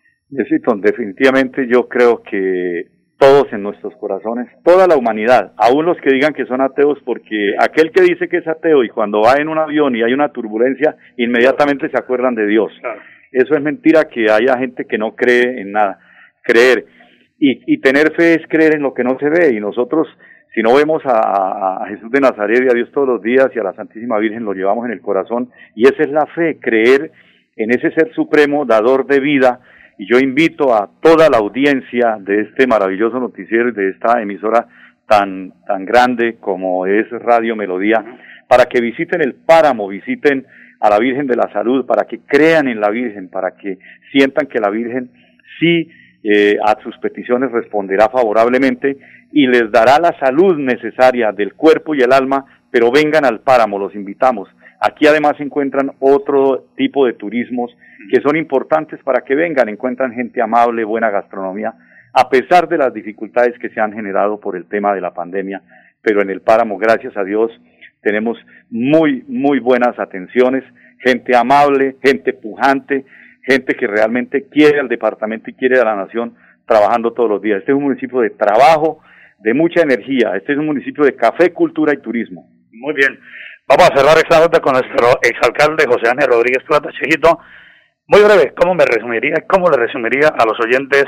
Definitivamente 0.81 1.67
yo 1.67 1.87
creo 1.87 2.21
que 2.23 2.87
todos 3.17 3.51
en 3.53 3.63
nuestros 3.63 3.95
corazones, 3.95 4.49
toda 4.63 4.87
la 4.87 4.97
humanidad, 4.97 5.53
aún 5.57 5.85
los 5.85 5.97
que 5.97 6.13
digan 6.13 6.33
que 6.33 6.45
son 6.45 6.59
ateos, 6.59 6.99
porque 7.05 7.55
aquel 7.57 7.91
que 7.91 8.03
dice 8.03 8.27
que 8.27 8.37
es 8.37 8.47
ateo 8.47 8.83
y 8.83 8.89
cuando 8.89 9.21
va 9.21 9.35
en 9.39 9.47
un 9.47 9.57
avión 9.57 9.95
y 9.95 10.03
hay 10.03 10.13
una 10.13 10.29
turbulencia, 10.29 10.95
inmediatamente 11.17 11.89
se 11.89 11.97
acuerdan 11.97 12.35
de 12.35 12.47
Dios. 12.47 12.71
Eso 13.31 13.55
es 13.55 13.61
mentira 13.61 14.05
que 14.05 14.29
haya 14.29 14.57
gente 14.57 14.85
que 14.85 14.97
no 14.97 15.15
cree 15.15 15.61
en 15.61 15.71
nada. 15.71 15.99
Creer. 16.43 16.85
Y, 17.39 17.73
y 17.73 17.79
tener 17.79 18.13
fe 18.13 18.35
es 18.35 18.47
creer 18.47 18.75
en 18.75 18.83
lo 18.83 18.93
que 18.93 19.03
no 19.03 19.17
se 19.19 19.29
ve. 19.29 19.53
Y 19.53 19.59
nosotros, 19.59 20.07
si 20.53 20.61
no 20.61 20.75
vemos 20.75 21.01
a, 21.05 21.83
a 21.83 21.87
Jesús 21.87 22.11
de 22.11 22.19
Nazaret 22.19 22.61
y 22.61 22.69
a 22.69 22.75
Dios 22.75 22.91
todos 22.91 23.07
los 23.07 23.21
días 23.21 23.49
y 23.55 23.59
a 23.59 23.63
la 23.63 23.73
Santísima 23.73 24.19
Virgen, 24.19 24.43
lo 24.43 24.53
llevamos 24.53 24.85
en 24.85 24.91
el 24.91 25.01
corazón. 25.01 25.49
Y 25.75 25.85
esa 25.85 26.03
es 26.03 26.09
la 26.09 26.25
fe, 26.27 26.59
creer 26.59 27.11
en 27.55 27.71
ese 27.71 27.91
ser 27.91 28.13
supremo, 28.13 28.65
dador 28.65 29.05
de 29.05 29.19
vida, 29.19 29.61
y 29.97 30.07
yo 30.07 30.17
invito 30.19 30.73
a 30.73 30.89
toda 31.01 31.29
la 31.29 31.37
audiencia 31.37 32.17
de 32.19 32.41
este 32.41 32.67
maravilloso 32.67 33.19
noticiero 33.19 33.69
y 33.69 33.73
de 33.73 33.89
esta 33.89 34.21
emisora 34.21 34.67
tan, 35.07 35.53
tan 35.67 35.85
grande 35.85 36.37
como 36.39 36.85
es 36.85 37.09
Radio 37.11 37.55
Melodía, 37.55 38.03
para 38.47 38.65
que 38.65 38.81
visiten 38.81 39.21
el 39.21 39.35
páramo, 39.35 39.87
visiten 39.87 40.45
a 40.79 40.89
la 40.89 40.99
Virgen 40.99 41.27
de 41.27 41.35
la 41.35 41.51
Salud, 41.53 41.85
para 41.85 42.05
que 42.05 42.19
crean 42.19 42.67
en 42.67 42.79
la 42.79 42.89
Virgen, 42.89 43.29
para 43.29 43.51
que 43.51 43.77
sientan 44.11 44.47
que 44.47 44.59
la 44.59 44.69
Virgen 44.69 45.09
sí 45.59 45.89
eh, 46.23 46.57
a 46.63 46.81
sus 46.81 46.97
peticiones 46.99 47.51
responderá 47.51 48.09
favorablemente 48.09 48.97
y 49.31 49.47
les 49.47 49.71
dará 49.71 49.99
la 49.99 50.17
salud 50.19 50.57
necesaria 50.57 51.31
del 51.31 51.53
cuerpo 51.53 51.95
y 51.95 51.99
el 51.99 52.13
alma, 52.13 52.45
pero 52.71 52.91
vengan 52.91 53.25
al 53.25 53.41
páramo, 53.41 53.79
los 53.79 53.95
invitamos. 53.95 54.49
Aquí 54.85 55.07
además 55.07 55.39
encuentran 55.39 55.93
otro 55.99 56.65
tipo 56.75 57.05
de 57.05 57.13
turismos 57.13 57.71
que 58.11 58.19
son 58.19 58.35
importantes 58.35 59.01
para 59.01 59.21
que 59.21 59.33
vengan, 59.33 59.69
encuentran 59.69 60.11
gente 60.11 60.41
amable, 60.41 60.83
buena 60.83 61.09
gastronomía. 61.09 61.73
a 62.15 62.29
pesar 62.29 62.67
de 62.67 62.77
las 62.77 62.93
dificultades 62.93 63.57
que 63.57 63.69
se 63.69 63.79
han 63.79 63.93
generado 63.93 64.39
por 64.39 64.55
el 64.55 64.65
tema 64.65 64.93
de 64.93 65.01
la 65.01 65.15
pandemia, 65.15 65.63
pero 66.01 66.21
en 66.21 66.29
el 66.29 66.41
páramo, 66.41 66.77
gracias 66.77 67.15
a 67.17 67.23
Dios, 67.23 67.49
tenemos 68.01 68.37
muy, 68.69 69.23
muy 69.27 69.59
buenas 69.59 69.97
atenciones, 69.97 70.63
gente 70.99 71.35
amable, 71.35 71.95
gente 72.03 72.33
pujante, 72.33 73.05
gente 73.41 73.73
que 73.73 73.87
realmente 73.87 74.47
quiere 74.49 74.79
al 74.79 74.89
departamento 74.89 75.49
y 75.49 75.53
quiere 75.53 75.79
a 75.79 75.85
la 75.85 75.95
nación 75.95 76.35
trabajando 76.67 77.13
todos 77.13 77.29
los 77.29 77.41
días. 77.41 77.59
Este 77.59 77.71
es 77.71 77.77
un 77.77 77.85
municipio 77.85 78.19
de 78.19 78.31
trabajo, 78.31 78.99
de 79.39 79.53
mucha 79.53 79.81
energía, 79.81 80.35
este 80.35 80.51
es 80.51 80.59
un 80.59 80.65
municipio 80.65 81.05
de 81.05 81.15
café, 81.15 81.51
cultura 81.51 81.93
y 81.93 82.01
turismo. 82.01 82.47
Muy 82.71 82.93
bien. 82.93 83.17
Vamos 83.65 83.89
a 83.89 83.95
cerrar 83.95 84.17
esta 84.17 84.41
nota 84.41 84.59
con 84.59 84.73
nuestro 84.73 85.19
exalcalde 85.21 85.85
José 85.87 86.09
Ángel 86.09 86.27
Rodríguez 86.27 86.63
Plata, 86.67 86.89
Chejito. 86.91 87.39
Muy 88.07 88.21
breve, 88.21 88.53
¿cómo 88.59 88.75
me 88.75 88.83
resumiría, 88.83 89.45
cómo 89.47 89.69
le 89.69 89.77
resumiría 89.77 90.27
a 90.27 90.45
los 90.45 90.59
oyentes 90.59 91.05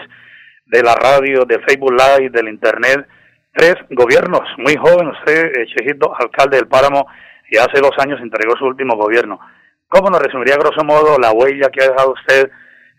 de 0.65 0.81
la 0.81 0.95
radio, 0.95 1.43
de 1.43 1.59
Facebook 1.59 1.91
Live, 1.91 2.29
del 2.29 2.47
Internet, 2.47 3.07
tres 3.53 3.75
gobiernos, 3.89 4.47
muy 4.57 4.77
joven 4.77 5.09
usted, 5.09 5.51
eh, 5.53 5.65
Chejito, 5.67 6.15
alcalde 6.17 6.55
del 6.55 6.69
Páramo, 6.69 7.05
y 7.51 7.57
hace 7.57 7.81
dos 7.81 7.91
años 7.99 8.21
entregó 8.21 8.55
su 8.57 8.65
último 8.65 8.95
gobierno. 8.95 9.37
¿Cómo 9.89 10.09
nos 10.09 10.21
resumiría, 10.21 10.55
grosso 10.55 10.85
modo, 10.85 11.17
la 11.19 11.33
huella 11.33 11.67
que 11.69 11.83
ha 11.83 11.89
dejado 11.89 12.13
usted 12.13 12.49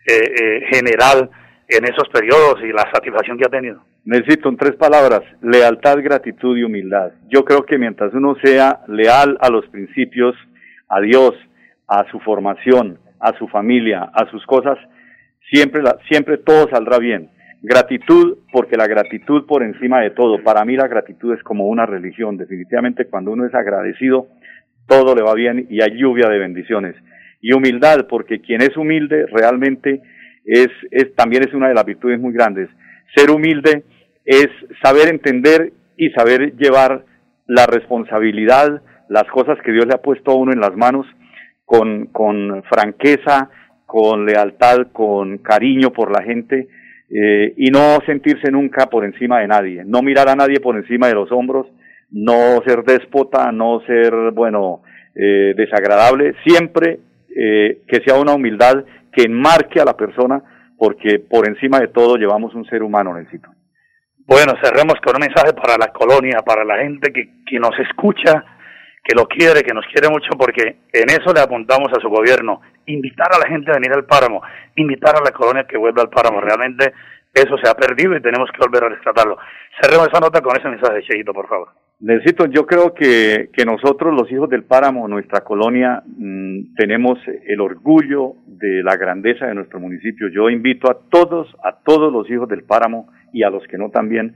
eh, 0.05 0.33
eh, 0.39 0.67
general 0.71 1.31
en 1.67 1.83
esos 1.85 2.07
periodos 2.09 2.61
y 2.61 2.71
la 2.71 2.87
satisfacción 2.93 3.39
que 3.39 3.45
ha 3.45 3.49
tenido? 3.49 3.83
Necesito 4.07 4.47
en 4.47 4.55
tres 4.55 4.77
palabras, 4.77 5.19
lealtad, 5.41 5.97
gratitud 6.01 6.57
y 6.57 6.63
humildad. 6.63 7.11
Yo 7.27 7.43
creo 7.43 7.65
que 7.65 7.77
mientras 7.77 8.13
uno 8.13 8.37
sea 8.41 8.79
leal 8.87 9.37
a 9.41 9.49
los 9.49 9.67
principios, 9.67 10.33
a 10.87 11.01
Dios, 11.01 11.33
a 11.89 12.09
su 12.09 12.17
formación, 12.21 12.99
a 13.19 13.37
su 13.37 13.49
familia, 13.49 14.09
a 14.13 14.25
sus 14.31 14.45
cosas, 14.45 14.77
siempre, 15.51 15.81
siempre 16.09 16.37
todo 16.37 16.69
saldrá 16.69 16.99
bien. 16.99 17.31
Gratitud, 17.61 18.37
porque 18.53 18.77
la 18.77 18.87
gratitud 18.87 19.45
por 19.45 19.61
encima 19.61 19.99
de 19.99 20.11
todo. 20.11 20.41
Para 20.41 20.63
mí 20.63 20.77
la 20.77 20.87
gratitud 20.87 21.33
es 21.33 21.43
como 21.43 21.67
una 21.67 21.85
religión. 21.85 22.37
Definitivamente 22.37 23.07
cuando 23.07 23.31
uno 23.31 23.45
es 23.45 23.53
agradecido, 23.53 24.29
todo 24.87 25.15
le 25.15 25.21
va 25.21 25.33
bien 25.33 25.67
y 25.69 25.81
hay 25.81 25.97
lluvia 25.97 26.29
de 26.29 26.39
bendiciones. 26.39 26.95
Y 27.41 27.51
humildad, 27.51 28.07
porque 28.07 28.39
quien 28.39 28.61
es 28.61 28.77
humilde 28.77 29.25
realmente 29.25 30.01
es, 30.45 30.69
es, 30.91 31.13
también 31.15 31.43
es 31.45 31.53
una 31.53 31.67
de 31.67 31.73
las 31.73 31.83
virtudes 31.83 32.21
muy 32.21 32.31
grandes. 32.31 32.69
Ser 33.13 33.31
humilde 33.31 33.83
es 34.27 34.49
saber 34.83 35.07
entender 35.07 35.71
y 35.95 36.09
saber 36.09 36.53
llevar 36.57 37.05
la 37.47 37.65
responsabilidad, 37.65 38.81
las 39.07 39.23
cosas 39.31 39.57
que 39.63 39.71
Dios 39.71 39.87
le 39.87 39.93
ha 39.95 40.01
puesto 40.01 40.31
a 40.31 40.35
uno 40.35 40.51
en 40.51 40.59
las 40.59 40.75
manos, 40.75 41.07
con, 41.63 42.07
con 42.07 42.61
franqueza, 42.63 43.49
con 43.85 44.25
lealtad, 44.25 44.87
con 44.91 45.37
cariño 45.37 45.91
por 45.91 46.11
la 46.11 46.23
gente, 46.23 46.67
eh, 47.09 47.53
y 47.55 47.71
no 47.71 47.99
sentirse 48.05 48.51
nunca 48.51 48.87
por 48.87 49.05
encima 49.05 49.39
de 49.39 49.47
nadie, 49.47 49.83
no 49.85 50.01
mirar 50.01 50.27
a 50.27 50.35
nadie 50.35 50.59
por 50.59 50.75
encima 50.75 51.07
de 51.07 51.13
los 51.13 51.31
hombros, 51.31 51.67
no 52.11 52.61
ser 52.65 52.83
déspota, 52.83 53.49
no 53.53 53.79
ser, 53.87 54.13
bueno, 54.33 54.81
eh, 55.15 55.53
desagradable, 55.55 56.35
siempre 56.45 56.99
eh, 57.33 57.79
que 57.87 58.01
sea 58.05 58.19
una 58.19 58.33
humildad 58.33 58.83
que 59.13 59.23
enmarque 59.23 59.79
a 59.79 59.85
la 59.85 59.95
persona, 59.95 60.43
porque 60.77 61.19
por 61.19 61.47
encima 61.47 61.79
de 61.79 61.87
todo 61.87 62.17
llevamos 62.17 62.53
un 62.55 62.65
ser 62.65 62.83
humano, 62.83 63.17
necesito. 63.17 63.49
Bueno, 64.27 64.55
cerremos 64.61 64.95
con 64.99 65.15
un 65.15 65.21
mensaje 65.21 65.53
para 65.53 65.77
la 65.79 65.87
colonia, 65.87 66.39
para 66.45 66.65
la 66.65 66.79
gente 66.79 67.13
que, 67.13 67.29
que 67.45 67.59
nos 67.59 67.71
escucha, 67.79 68.43
que 69.01 69.15
lo 69.15 69.25
quiere, 69.25 69.63
que 69.63 69.73
nos 69.73 69.85
quiere 69.85 70.09
mucho, 70.09 70.31
porque 70.37 70.83
en 70.91 71.09
eso 71.09 71.31
le 71.33 71.39
apuntamos 71.39 71.87
a 71.93 72.01
su 72.01 72.09
gobierno. 72.09 72.59
Invitar 72.87 73.29
a 73.33 73.39
la 73.39 73.47
gente 73.47 73.71
a 73.71 73.75
venir 73.75 73.93
al 73.93 74.03
páramo, 74.03 74.41
invitar 74.75 75.15
a 75.15 75.23
la 75.23 75.31
colonia 75.31 75.65
que 75.65 75.77
vuelva 75.77 76.01
al 76.01 76.09
páramo. 76.09 76.41
Realmente 76.41 76.91
eso 77.33 77.57
se 77.57 77.69
ha 77.69 77.73
perdido 77.73 78.17
y 78.17 78.21
tenemos 78.21 78.49
que 78.51 78.59
volver 78.59 78.83
a 78.83 78.89
rescatarlo. 78.89 79.37
Cerremos 79.81 80.09
esa 80.09 80.19
nota 80.19 80.41
con 80.41 80.57
ese 80.57 80.67
mensaje, 80.67 81.03
Cheito, 81.03 81.33
por 81.33 81.47
favor. 81.47 81.69
Necesito, 82.01 82.47
yo 82.47 82.65
creo 82.65 82.93
que, 82.93 83.49
que 83.53 83.63
nosotros, 83.63 84.13
los 84.13 84.29
hijos 84.29 84.49
del 84.49 84.65
páramo, 84.65 85.07
nuestra 85.07 85.39
colonia, 85.41 86.03
mmm, 86.05 86.75
tenemos 86.75 87.17
el 87.45 87.61
orgullo 87.61 88.33
de 88.45 88.83
la 88.83 88.97
grandeza 88.97 89.45
de 89.45 89.55
nuestro 89.55 89.79
municipio. 89.79 90.27
Yo 90.27 90.49
invito 90.49 90.91
a 90.91 90.99
todos, 91.09 91.47
a 91.63 91.77
todos 91.77 92.11
los 92.11 92.29
hijos 92.29 92.49
del 92.49 92.65
páramo 92.65 93.07
y 93.33 93.43
a 93.43 93.49
los 93.49 93.65
que 93.67 93.77
no 93.77 93.89
también, 93.89 94.35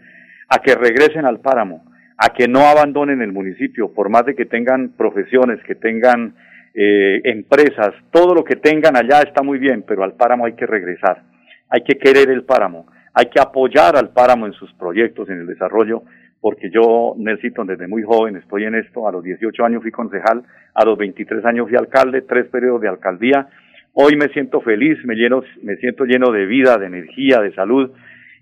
a 0.50 0.60
que 0.60 0.76
regresen 0.76 1.26
al 1.26 1.40
páramo, 1.40 1.84
a 2.18 2.34
que 2.34 2.48
no 2.48 2.62
abandonen 2.62 3.22
el 3.22 3.32
municipio, 3.32 3.94
por 3.94 4.10
más 4.10 4.26
de 4.26 4.36
que 4.36 4.46
tengan 4.46 4.90
profesiones, 4.98 5.64
que 5.64 5.76
tengan 5.76 6.36
eh, 6.74 7.22
empresas, 7.24 7.94
todo 8.12 8.34
lo 8.36 8.44
que 8.44 8.56
tengan 8.56 8.96
allá 8.96 9.22
está 9.22 9.44
muy 9.44 9.60
bien, 9.60 9.84
pero 9.88 10.04
al 10.04 10.14
páramo 10.14 10.46
hay 10.46 10.54
que 10.54 10.66
regresar, 10.66 11.24
hay 11.70 11.82
que 11.84 11.98
querer 11.98 12.30
el 12.30 12.44
páramo, 12.44 12.86
hay 13.14 13.26
que 13.26 13.42
apoyar 13.42 13.96
al 13.98 14.10
páramo 14.10 14.46
en 14.46 14.54
sus 14.54 14.72
proyectos, 14.74 15.30
en 15.30 15.40
el 15.40 15.48
desarrollo, 15.48 16.04
porque 16.40 16.70
yo, 16.72 17.14
Nelson, 17.18 17.68
desde 17.68 17.88
muy 17.88 18.04
joven 18.04 18.36
estoy 18.36 18.64
en 18.66 18.76
esto, 18.76 19.08
a 19.08 19.12
los 19.12 19.24
18 19.24 19.64
años 19.64 19.82
fui 19.82 19.92
concejal, 19.92 20.44
a 20.74 20.86
los 20.86 20.98
23 20.98 21.46
años 21.46 21.68
fui 21.68 21.78
alcalde, 21.78 22.22
tres 22.22 22.48
periodos 22.48 22.82
de 22.82 22.90
alcaldía, 22.90 23.48
hoy 23.94 24.16
me 24.16 24.30
siento 24.30 24.62
feliz, 24.62 24.98
me, 25.06 25.16
lleno, 25.16 25.44
me 25.62 25.76
siento 25.78 26.06
lleno 26.06 26.32
de 26.32 26.46
vida, 26.46 26.78
de 26.78 26.88
energía, 26.88 27.40
de 27.42 27.54
salud, 27.54 27.92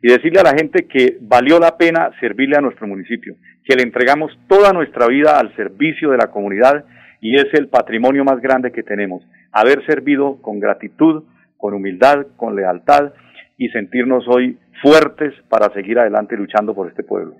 y 0.01 0.09
decirle 0.09 0.39
a 0.39 0.43
la 0.43 0.57
gente 0.57 0.85
que 0.87 1.17
valió 1.21 1.59
la 1.59 1.77
pena 1.77 2.11
servirle 2.19 2.57
a 2.57 2.61
nuestro 2.61 2.87
municipio, 2.87 3.35
que 3.63 3.75
le 3.75 3.83
entregamos 3.83 4.31
toda 4.47 4.73
nuestra 4.73 5.07
vida 5.07 5.37
al 5.39 5.55
servicio 5.55 6.11
de 6.11 6.17
la 6.17 6.27
comunidad 6.27 6.85
y 7.21 7.35
es 7.35 7.47
el 7.53 7.67
patrimonio 7.67 8.23
más 8.23 8.39
grande 8.41 8.71
que 8.71 8.83
tenemos, 8.83 9.23
haber 9.51 9.85
servido 9.85 10.41
con 10.41 10.59
gratitud, 10.59 11.23
con 11.57 11.73
humildad, 11.73 12.27
con 12.37 12.55
lealtad 12.55 13.13
y 13.57 13.69
sentirnos 13.69 14.25
hoy 14.27 14.57
fuertes 14.81 15.33
para 15.49 15.71
seguir 15.73 15.99
adelante 15.99 16.37
luchando 16.37 16.73
por 16.73 16.87
este 16.87 17.03
pueblo. 17.03 17.35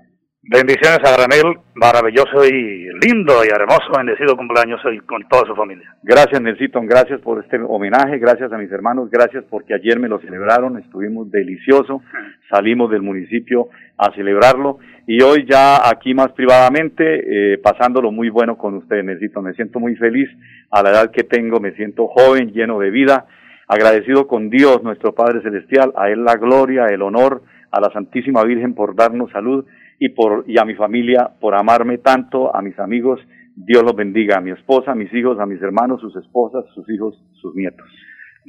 Bendiciones 0.51 0.97
a 1.05 1.15
Granel, 1.15 1.59
maravilloso 1.75 2.43
y 2.43 2.89
lindo 3.05 3.33
y 3.45 3.49
hermoso, 3.49 3.91
bendecido 3.95 4.35
cumpleaños 4.35 4.83
hoy 4.83 4.97
con 5.01 5.21
toda 5.27 5.45
su 5.45 5.55
familia. 5.55 5.93
Gracias, 6.01 6.41
Nelson, 6.41 6.87
gracias 6.87 7.21
por 7.21 7.43
este 7.43 7.59
homenaje, 7.61 8.17
gracias 8.17 8.51
a 8.51 8.57
mis 8.57 8.71
hermanos, 8.71 9.11
gracias 9.11 9.43
porque 9.47 9.75
ayer 9.75 9.99
me 9.99 10.07
lo 10.07 10.19
celebraron, 10.19 10.79
estuvimos 10.79 11.29
delicioso, 11.29 12.01
salimos 12.49 12.89
del 12.89 13.03
municipio 13.03 13.67
a 13.95 14.11
celebrarlo 14.15 14.79
y 15.05 15.21
hoy 15.21 15.45
ya 15.47 15.87
aquí 15.87 16.15
más 16.15 16.31
privadamente, 16.31 17.53
eh, 17.53 17.59
pasándolo 17.59 18.11
muy 18.11 18.31
bueno 18.31 18.57
con 18.57 18.73
ustedes, 18.73 19.05
Nelson, 19.05 19.43
me 19.43 19.53
siento 19.53 19.79
muy 19.79 19.97
feliz 19.97 20.31
a 20.71 20.81
la 20.81 20.89
edad 20.89 21.11
que 21.11 21.25
tengo, 21.25 21.59
me 21.59 21.73
siento 21.73 22.07
joven, 22.07 22.53
lleno 22.53 22.79
de 22.79 22.89
vida, 22.89 23.27
agradecido 23.67 24.25
con 24.25 24.49
Dios, 24.49 24.81
nuestro 24.81 25.13
Padre 25.13 25.43
Celestial, 25.43 25.93
a 25.95 26.09
Él 26.09 26.23
la 26.23 26.37
gloria, 26.37 26.87
el 26.87 27.03
honor, 27.03 27.43
a 27.69 27.79
la 27.79 27.91
Santísima 27.91 28.43
Virgen 28.43 28.73
por 28.73 28.95
darnos 28.95 29.29
salud 29.29 29.63
y 29.99 30.09
por 30.09 30.45
y 30.47 30.57
a 30.57 30.65
mi 30.65 30.75
familia 30.75 31.29
por 31.39 31.53
amarme 31.55 31.97
tanto, 31.97 32.55
a 32.55 32.61
mis 32.61 32.77
amigos, 32.79 33.19
Dios 33.55 33.83
los 33.83 33.95
bendiga, 33.95 34.37
a 34.37 34.41
mi 34.41 34.51
esposa, 34.51 34.91
a 34.91 34.95
mis 34.95 35.13
hijos, 35.13 35.37
a 35.39 35.45
mis 35.45 35.61
hermanos, 35.61 35.99
sus 35.99 36.15
esposas, 36.15 36.63
sus 36.73 36.89
hijos, 36.89 37.21
sus 37.41 37.53
nietos. 37.55 37.85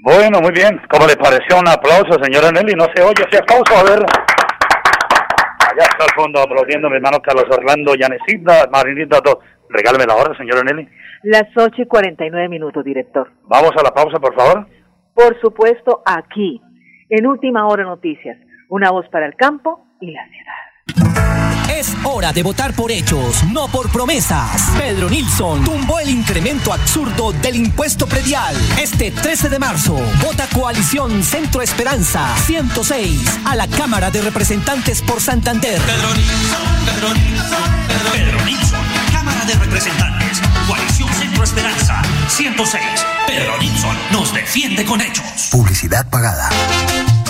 Bueno, 0.02 0.40
muy 0.40 0.52
bien. 0.52 0.80
¿Cómo 0.88 1.06
le 1.06 1.16
pareció 1.16 1.58
un 1.58 1.68
aplauso, 1.68 2.22
señora 2.22 2.52
Nelly? 2.52 2.74
No 2.74 2.86
se 2.94 3.02
oye 3.02 3.26
ese 3.28 3.42
aplauso, 3.42 3.74
a 3.76 3.82
ver. 3.82 4.06
Allá 5.66 5.82
está 5.82 6.04
al 6.04 6.14
fondo 6.14 6.40
aplaudiendo 6.40 6.88
mi 6.88 6.96
hermano 6.96 7.18
Carlos 7.20 7.46
Orlando, 7.50 7.94
Yanecita, 7.94 8.70
Marinita, 8.72 9.20
todo. 9.20 9.40
Regálame 9.68 10.06
la 10.06 10.14
hora, 10.14 10.36
señora 10.38 10.62
Nelly. 10.62 10.88
Las 11.24 11.48
ocho 11.56 11.82
y 11.82 11.86
cuarenta 11.86 12.24
y 12.24 12.30
nueve 12.30 12.48
minutos, 12.48 12.84
director. 12.84 13.30
Vamos 13.48 13.72
a 13.76 13.82
la 13.82 13.90
pausa, 13.90 14.18
por 14.18 14.34
favor. 14.34 14.66
Por 15.12 15.38
supuesto, 15.40 16.02
aquí, 16.06 16.62
en 17.08 17.26
Última 17.26 17.66
Hora 17.66 17.84
Noticias, 17.84 18.38
una 18.68 18.90
voz 18.90 19.08
para 19.08 19.26
el 19.26 19.34
campo 19.34 19.86
y 20.00 20.12
la 20.12 20.24
ciudad. 20.28 20.69
Es 21.68 21.94
hora 22.04 22.32
de 22.32 22.42
votar 22.42 22.74
por 22.74 22.90
hechos, 22.90 23.42
no 23.50 23.68
por 23.68 23.90
promesas. 23.90 24.62
Pedro 24.76 25.08
Nilsson 25.08 25.64
tumbó 25.64 25.98
el 25.98 26.10
incremento 26.10 26.72
absurdo 26.72 27.32
del 27.32 27.56
impuesto 27.56 28.06
predial. 28.06 28.56
Este 28.80 29.10
13 29.10 29.48
de 29.48 29.58
marzo, 29.58 29.98
vota 30.22 30.46
Coalición 30.48 31.22
Centro 31.22 31.62
Esperanza 31.62 32.26
106 32.46 33.20
a 33.44 33.56
la 33.56 33.66
Cámara 33.66 34.10
de 34.10 34.22
Representantes 34.22 35.02
por 35.02 35.20
Santander. 35.20 35.80
Pedro 35.80 36.14
Nilsson, 36.14 36.84
Pedro 36.84 37.14
Nilsson, 37.14 37.58
Pedro, 37.88 38.12
Pedro 38.12 38.44
Nilsson, 38.44 38.84
Cámara 39.12 39.44
de 39.44 39.54
Representantes, 39.54 40.40
Coalición 40.66 41.08
Centro 41.14 41.44
Esperanza 41.44 42.02
106. 42.28 42.84
Pedro 43.26 43.58
Nilsson 43.58 43.96
nos 44.12 44.34
defiende 44.34 44.84
con 44.84 45.00
hechos. 45.00 45.48
Publicidad 45.50 46.06
pagada. 46.08 46.50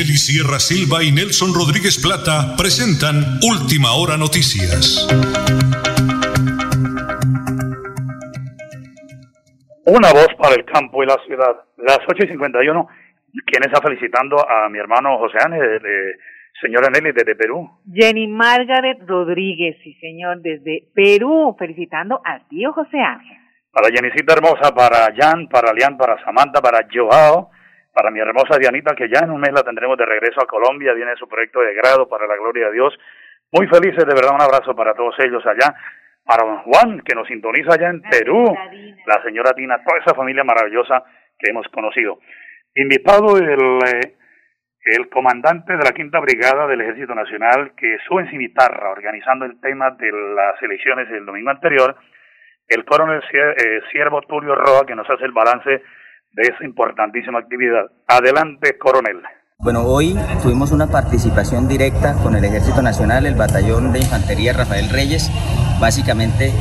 Nelly 0.00 0.16
Sierra 0.16 0.58
Silva 0.58 1.04
y 1.04 1.12
Nelson 1.12 1.52
Rodríguez 1.52 2.00
Plata 2.00 2.56
presentan 2.56 3.36
Última 3.44 3.92
Hora 3.92 4.16
Noticias. 4.16 5.04
Una 9.84 10.08
voz 10.08 10.32
para 10.40 10.56
el 10.56 10.64
campo 10.64 11.04
y 11.04 11.06
la 11.06 11.20
ciudad. 11.26 11.52
Las 11.76 12.00
8 12.08 12.16
y 12.24 12.28
51, 12.28 12.88
¿quién 13.44 13.62
está 13.62 13.82
felicitando 13.82 14.40
a 14.40 14.70
mi 14.70 14.78
hermano 14.78 15.18
José 15.18 15.36
Ángel, 15.44 15.60
de, 15.82 16.16
señora 16.62 16.88
Nelly, 16.88 17.12
desde 17.12 17.36
Perú? 17.36 17.68
Jenny 17.92 18.26
Margaret 18.26 19.04
Rodríguez, 19.06 19.76
sí 19.84 19.92
señor, 20.00 20.40
desde 20.40 20.88
Perú, 20.94 21.54
felicitando 21.58 22.22
al 22.24 22.48
tío 22.48 22.72
José 22.72 22.96
Ángel. 22.96 23.36
Para 23.70 23.92
Jenicita 23.94 24.32
Hermosa, 24.32 24.74
para 24.74 25.12
Jan, 25.14 25.46
para 25.48 25.74
Lian, 25.74 25.98
para 25.98 26.16
Samantha, 26.24 26.62
para 26.62 26.88
Joao, 26.90 27.50
para 27.92 28.10
mi 28.10 28.20
hermosa 28.20 28.58
Dianita, 28.58 28.94
que 28.94 29.08
ya 29.08 29.20
en 29.24 29.30
un 29.30 29.40
mes 29.40 29.52
la 29.52 29.62
tendremos 29.62 29.96
de 29.98 30.06
regreso 30.06 30.40
a 30.40 30.46
Colombia, 30.46 30.92
viene 30.94 31.16
su 31.16 31.28
proyecto 31.28 31.60
de 31.60 31.74
grado 31.74 32.08
para 32.08 32.26
la 32.26 32.36
gloria 32.36 32.66
de 32.66 32.72
Dios. 32.72 32.98
Muy 33.52 33.66
felices, 33.66 34.06
de 34.06 34.14
verdad, 34.14 34.34
un 34.34 34.42
abrazo 34.42 34.74
para 34.74 34.94
todos 34.94 35.14
ellos 35.18 35.44
allá. 35.44 35.74
Para 36.24 36.44
don 36.44 36.58
Juan, 36.62 37.00
que 37.00 37.14
nos 37.14 37.26
sintoniza 37.26 37.74
allá 37.74 37.88
en 37.88 38.02
Perú, 38.02 38.44
la 39.06 39.22
señora 39.22 39.52
Tina, 39.52 39.82
toda 39.84 39.98
esa 39.98 40.14
familia 40.14 40.44
maravillosa 40.44 41.02
que 41.38 41.50
hemos 41.50 41.66
conocido. 41.68 42.20
Invitado 42.74 43.36
el, 43.38 43.78
eh, 43.88 44.14
el 44.84 45.08
comandante 45.08 45.76
de 45.76 45.84
la 45.84 45.92
Quinta 45.92 46.20
Brigada 46.20 46.66
del 46.66 46.82
Ejército 46.82 47.14
Nacional, 47.14 47.72
que 47.76 47.94
estuvo 47.96 48.20
en 48.20 48.30
Cimitarra 48.30 48.90
organizando 48.90 49.44
el 49.44 49.60
tema 49.60 49.90
de 49.92 50.12
las 50.12 50.62
elecciones 50.62 51.08
el 51.10 51.26
domingo 51.26 51.50
anterior, 51.50 51.96
el 52.68 52.84
coronel 52.84 53.22
eh, 53.32 53.80
Siervo 53.90 54.22
Tulio 54.22 54.54
Roa, 54.54 54.86
que 54.86 54.94
nos 54.94 55.08
hace 55.10 55.24
el 55.24 55.32
balance 55.32 55.82
de 56.32 56.42
esa 56.42 56.64
importantísima 56.64 57.38
actividad. 57.38 57.90
Adelante, 58.06 58.78
coronel. 58.78 59.22
Bueno, 59.58 59.82
hoy 59.84 60.16
tuvimos 60.42 60.72
una 60.72 60.86
participación 60.86 61.68
directa 61.68 62.14
con 62.22 62.34
el 62.34 62.44
Ejército 62.44 62.80
Nacional, 62.80 63.26
el 63.26 63.34
Batallón 63.34 63.92
de 63.92 63.98
Infantería 63.98 64.54
Rafael 64.54 64.88
Reyes, 64.88 65.30
básicamente 65.80 66.52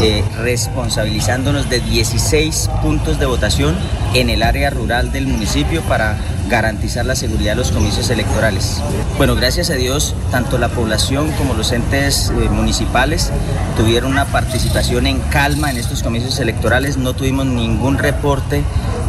eh, 0.00 0.24
responsabilizándonos 0.38 1.68
de 1.68 1.80
16 1.80 2.70
puntos 2.80 3.18
de 3.18 3.26
votación 3.26 3.76
en 4.14 4.30
el 4.30 4.42
área 4.42 4.70
rural 4.70 5.12
del 5.12 5.26
municipio 5.26 5.82
para 5.82 6.16
garantizar 6.48 7.04
la 7.04 7.14
seguridad 7.14 7.52
de 7.52 7.56
los 7.56 7.72
comicios 7.72 8.08
electorales. 8.10 8.80
Bueno, 9.18 9.34
gracias 9.34 9.70
a 9.70 9.74
Dios, 9.74 10.14
tanto 10.30 10.56
la 10.56 10.68
población 10.68 11.30
como 11.32 11.54
los 11.54 11.72
entes 11.72 12.30
eh, 12.30 12.48
municipales 12.48 13.30
tuvieron 13.76 14.12
una 14.12 14.24
participación 14.24 15.06
en 15.06 15.20
calma 15.20 15.70
en 15.70 15.76
estos 15.76 16.02
comicios 16.02 16.38
electorales. 16.40 16.96
No 16.96 17.14
tuvimos 17.14 17.44
ningún 17.44 17.98
reporte 17.98 18.62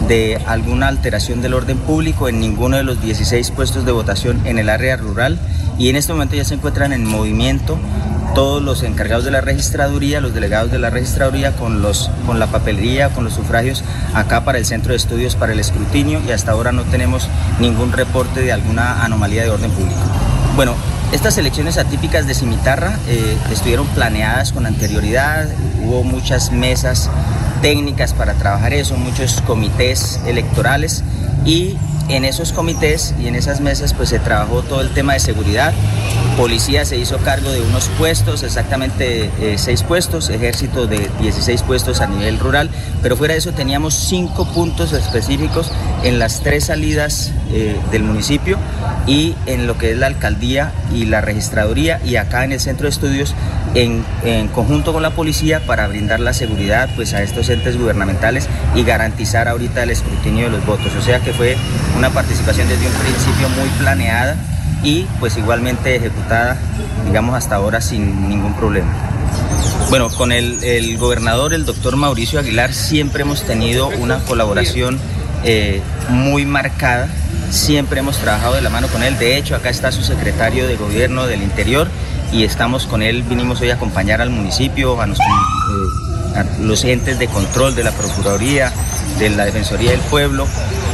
de 0.08 0.42
alguna 0.48 0.88
alteración 0.88 1.42
del 1.42 1.54
orden 1.54 1.78
público 1.78 2.28
en 2.28 2.40
ninguno 2.40 2.78
de 2.78 2.84
los 2.84 3.02
16 3.02 3.52
puestos 3.52 3.86
de 3.86 3.92
votación 3.92 4.46
en 4.46 4.58
el 4.60 4.70
área 4.70 4.98
rural 4.98 5.38
y 5.78 5.90
en 5.90 5.96
este 5.96 6.12
momento 6.12 6.36
ya 6.36 6.44
se 6.44 6.56
encuentran 6.56 6.92
en 6.92 7.06
movimiento 7.06 7.78
todos 8.40 8.64
los 8.64 8.84
encargados 8.84 9.26
de 9.26 9.32
la 9.32 9.42
registraduría, 9.42 10.22
los 10.22 10.34
delegados 10.34 10.72
de 10.72 10.80
la 10.80 10.90
registraduría 10.90 11.52
con, 11.58 11.82
los, 11.82 12.10
con 12.26 12.40
la 12.40 12.48
papelería, 12.48 13.10
con 13.10 13.26
los 13.26 13.34
sufragios 13.34 13.84
acá 14.14 14.46
para 14.46 14.58
el 14.58 14.66
centro 14.66 14.92
de 14.92 14.96
estudios 14.96 15.36
para 15.36 15.52
el 15.52 15.60
escrutinio 15.60 16.22
y 16.26 16.32
hasta 16.32 16.54
ahora 16.54 16.72
no 16.72 16.84
tenemos 16.84 17.28
ningún 17.60 17.92
reporte 17.92 18.40
de 18.40 18.54
alguna 18.54 19.04
anomalía 19.04 19.44
de 19.44 19.50
orden 19.50 19.70
público. 19.72 20.00
Bueno, 20.56 20.74
estas 21.12 21.38
elecciones 21.38 21.78
atípicas 21.78 22.28
de 22.28 22.34
Cimitarra 22.34 22.98
eh, 23.10 23.38
estuvieron 23.52 23.88
planeadas 23.88 24.54
con 24.54 24.66
anterioridad, 24.66 25.50
hubo 25.84 26.06
muchas 26.06 26.54
mesas 26.54 27.10
técnicas 27.62 28.14
para 28.14 28.36
trabajar 28.36 28.72
eso, 28.74 28.96
muchos 28.96 29.42
comités 29.42 30.18
electorales 30.26 31.04
y 31.44 31.76
en 32.10 32.26
esos 32.26 32.52
comités 32.54 33.14
y 33.20 33.28
en 33.28 33.36
esas 33.36 33.62
mesas 33.62 33.94
pues 33.94 34.10
se 34.10 34.20
trabajó 34.20 34.64
todo 34.64 34.82
el 34.82 34.90
tema 34.90 35.14
de 35.14 35.20
seguridad. 35.20 35.74
Policía 36.38 36.86
se 36.86 36.98
hizo 36.98 37.18
cargo 37.18 37.52
de 37.52 37.62
unos 37.62 37.90
puestos, 37.98 38.44
exactamente 38.44 39.30
eh, 39.42 39.58
seis 39.58 39.84
puestos, 39.84 40.30
ejército 40.30 40.88
de 40.88 41.10
16 41.20 41.64
puestos 41.64 42.02
a 42.02 42.08
nivel 42.08 42.40
rural, 42.40 42.70
pero 43.02 43.18
fuera 43.18 43.34
de 43.34 43.40
eso 43.40 43.52
teníamos 43.52 43.94
cinco 43.94 44.46
puntos 44.46 44.94
específicos 44.94 45.72
en 46.04 46.18
las 46.18 46.42
tres 46.42 46.66
salidas 46.66 47.34
eh, 47.52 47.78
del 47.92 48.04
municipio 48.04 48.58
y 49.06 49.36
en 49.48 49.68
lo 49.68 49.78
que 49.78 49.92
es 49.92 49.98
la 49.98 50.08
alcaldía 50.08 50.72
y 50.94 51.06
la 51.06 51.22
registraduría 51.22 52.00
y 52.06 52.16
acá 52.16 52.44
en 52.44 52.54
el 52.54 52.60
centro 52.60 52.86
de 52.86 52.92
estudios 52.92 53.36
en, 53.76 54.04
conjunto 54.50 54.94
con 54.94 55.04
la 55.04 55.12
policía 55.12 55.60
para 55.66 55.88
brindar 55.88 56.20
la 56.20 56.34
seguridad 56.34 56.90
pues 56.96 57.14
a 57.14 57.22
estos 57.22 57.50
entes 57.50 57.78
gubernamentales 57.78 58.48
y 58.76 58.84
garantizar 58.84 59.48
ahorita 59.48 59.84
el 59.84 59.92
escrutinio 59.92 60.46
de 60.46 60.52
los 60.52 60.66
votos. 60.66 60.94
O 60.98 61.02
sea 61.02 61.20
que 61.20 61.34
fue 61.34 61.56
una 62.00 62.10
participación 62.12 62.70
desde 62.70 62.88
un 62.88 62.94
principio 62.94 63.50
muy 63.50 63.70
planeada 63.78 64.38
y 64.84 65.04
pues 65.20 65.36
igualmente 65.36 65.98
ejecutada, 65.98 66.58
digamos, 67.06 67.36
hasta 67.36 67.56
ahora 67.56 67.82
sin 67.82 68.30
ningún 68.30 68.56
problema. 68.56 68.90
Bueno, 69.90 70.10
con 70.10 70.32
el, 70.32 70.64
el 70.64 70.98
gobernador, 70.98 71.54
el 71.54 71.66
doctor 71.66 71.98
Mauricio 71.98 72.40
Aguilar, 72.40 72.74
siempre 72.74 73.24
hemos 73.24 73.44
tenido 73.44 73.90
una 73.90 74.20
colaboración 74.20 74.98
eh, 75.44 75.82
muy 76.08 76.46
marcada, 76.46 77.10
siempre 77.52 78.00
hemos 78.00 78.18
trabajado 78.18 78.56
de 78.56 78.62
la 78.62 78.70
mano 78.70 78.88
con 78.88 79.04
él, 79.04 79.18
de 79.20 79.36
hecho 79.36 79.58
acá 79.58 79.70
está 79.70 79.92
su 79.92 80.02
secretario 80.02 80.68
de 80.68 80.78
gobierno 80.78 81.28
del 81.28 81.42
interior 81.42 81.90
y 82.32 82.46
estamos 82.46 82.88
con 82.88 83.02
él, 83.02 83.24
vinimos 83.24 83.60
hoy 83.60 83.72
a 83.72 83.74
acompañar 83.74 84.22
al 84.22 84.30
municipio, 84.30 85.02
a, 85.02 85.06
eh, 85.06 85.10
a 86.36 86.46
los 86.62 86.86
entes 86.86 87.20
de 87.20 87.28
control 87.28 87.76
de 87.76 87.84
la 87.84 87.92
Procuraduría, 87.92 88.72
de 89.18 89.32
la 89.32 89.44
Defensoría 89.44 89.92
del 89.92 90.00
Pueblo 90.02 90.48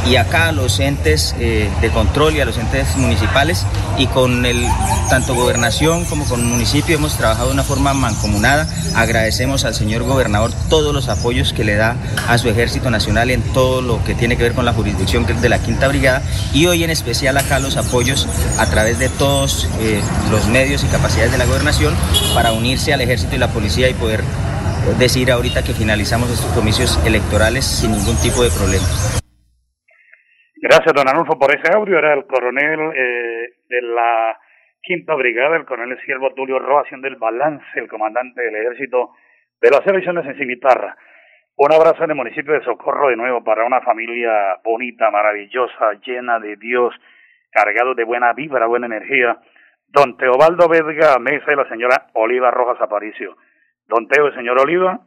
y 0.08 0.16
acá 0.16 0.48
a 0.48 0.52
los 0.52 0.78
entes 0.78 1.34
eh, 1.40 1.68
de 1.80 1.90
control 1.90 2.36
y 2.36 2.40
a 2.40 2.44
los 2.44 2.56
entes 2.58 2.96
municipales 2.96 3.66
y 3.98 4.06
con 4.06 4.46
el 4.46 4.64
tanto 5.10 5.34
gobernación 5.34 6.04
como 6.04 6.24
con 6.24 6.44
municipio 6.44 6.96
hemos 6.96 7.16
trabajado 7.16 7.48
de 7.48 7.54
una 7.54 7.64
forma 7.64 7.92
mancomunada. 7.94 8.68
Agradecemos 8.94 9.64
al 9.64 9.74
señor 9.74 10.04
gobernador 10.04 10.52
todos 10.68 10.94
los 10.94 11.08
apoyos 11.08 11.52
que 11.52 11.64
le 11.64 11.74
da 11.74 11.96
a 12.28 12.38
su 12.38 12.48
ejército 12.48 12.90
nacional 12.90 13.30
en 13.30 13.42
todo 13.52 13.82
lo 13.82 14.02
que 14.04 14.14
tiene 14.14 14.36
que 14.36 14.44
ver 14.44 14.52
con 14.52 14.64
la 14.64 14.72
jurisdicción 14.72 15.26
de 15.26 15.48
la 15.48 15.58
Quinta 15.58 15.88
Brigada 15.88 16.22
y 16.52 16.66
hoy 16.66 16.84
en 16.84 16.90
especial 16.90 17.36
acá 17.36 17.58
los 17.58 17.76
apoyos 17.76 18.28
a 18.58 18.66
través 18.66 18.98
de 18.98 19.08
todos 19.08 19.68
eh, 19.80 20.00
los 20.30 20.46
medios 20.46 20.84
y 20.84 20.86
capacidades 20.86 21.32
de 21.32 21.38
la 21.38 21.46
gobernación 21.46 21.94
para 22.34 22.52
unirse 22.52 22.92
al 22.92 23.00
ejército 23.00 23.34
y 23.34 23.38
la 23.38 23.48
policía 23.48 23.88
y 23.88 23.94
poder 23.94 24.22
decir 24.98 25.32
ahorita 25.32 25.62
que 25.62 25.74
finalizamos 25.74 26.30
estos 26.30 26.50
comicios 26.52 26.98
electorales 27.04 27.64
sin 27.64 27.92
ningún 27.92 28.16
tipo 28.16 28.42
de 28.42 28.50
problema. 28.50 28.86
Gracias, 30.58 30.94
don 30.94 31.06
Anulfo, 31.06 31.38
por 31.38 31.54
ese 31.54 31.70
audio. 31.74 31.98
Era 31.98 32.14
el 32.14 32.26
coronel 32.26 32.80
eh, 32.94 33.52
de 33.68 33.82
la 33.82 34.38
Quinta 34.80 35.14
Brigada, 35.14 35.56
el 35.56 35.66
coronel 35.66 35.98
Siervo 36.04 36.32
Tulio 36.32 36.58
Roa, 36.58 36.80
haciendo 36.80 37.08
el 37.08 37.16
balance, 37.16 37.66
el 37.74 37.88
comandante 37.88 38.40
del 38.40 38.56
ejército 38.56 39.10
de 39.60 39.70
las 39.70 39.86
elecciones 39.86 40.24
en 40.24 40.38
Cimitarra. 40.38 40.96
Un 41.56 41.72
abrazo 41.72 42.04
en 42.04 42.10
el 42.10 42.16
municipio 42.16 42.54
de 42.54 42.64
Socorro 42.64 43.08
de 43.08 43.16
nuevo 43.16 43.44
para 43.44 43.66
una 43.66 43.82
familia 43.82 44.58
bonita, 44.64 45.10
maravillosa, 45.10 45.92
llena 46.04 46.38
de 46.38 46.56
Dios, 46.56 46.94
cargado 47.50 47.94
de 47.94 48.04
buena 48.04 48.32
vibra, 48.32 48.66
buena 48.66 48.86
energía. 48.86 49.38
Don 49.88 50.16
Teobaldo 50.16 50.68
Vedga 50.68 51.18
Mesa 51.18 51.52
y 51.52 51.56
la 51.56 51.68
señora 51.68 52.06
Oliva 52.14 52.50
Rojas 52.50 52.80
Aparicio. 52.80 53.36
Don 53.88 54.08
Teo 54.08 54.28
y 54.28 54.34
señor 54.34 54.58
Oliva, 54.60 55.00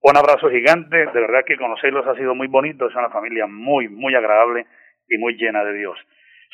un 0.00 0.16
abrazo 0.16 0.50
gigante. 0.50 0.96
De 0.96 1.20
verdad 1.20 1.44
que 1.46 1.56
conocerlos 1.56 2.06
ha 2.06 2.14
sido 2.14 2.34
muy 2.34 2.46
bonito. 2.46 2.88
Es 2.88 2.94
una 2.94 3.10
familia 3.10 3.46
muy, 3.46 3.88
muy 3.88 4.14
agradable 4.14 4.66
y 5.08 5.18
muy 5.18 5.34
llena 5.34 5.64
de 5.64 5.74
Dios. 5.74 5.98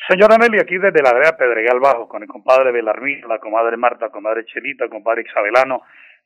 Señora 0.09 0.37
Nelly, 0.37 0.59
aquí 0.59 0.77
desde 0.77 1.01
la 1.01 1.11
área 1.11 1.37
Pedregal 1.37 1.79
Bajo, 1.79 2.07
con 2.07 2.21
el 2.21 2.27
compadre 2.27 2.71
Belarmín, 2.71 3.21
la 3.27 3.39
comadre 3.39 3.77
Marta, 3.77 4.09
comadre 4.09 4.45
Chelita, 4.45 4.89
compadre 4.89 5.23
Isabelano, 5.23 5.81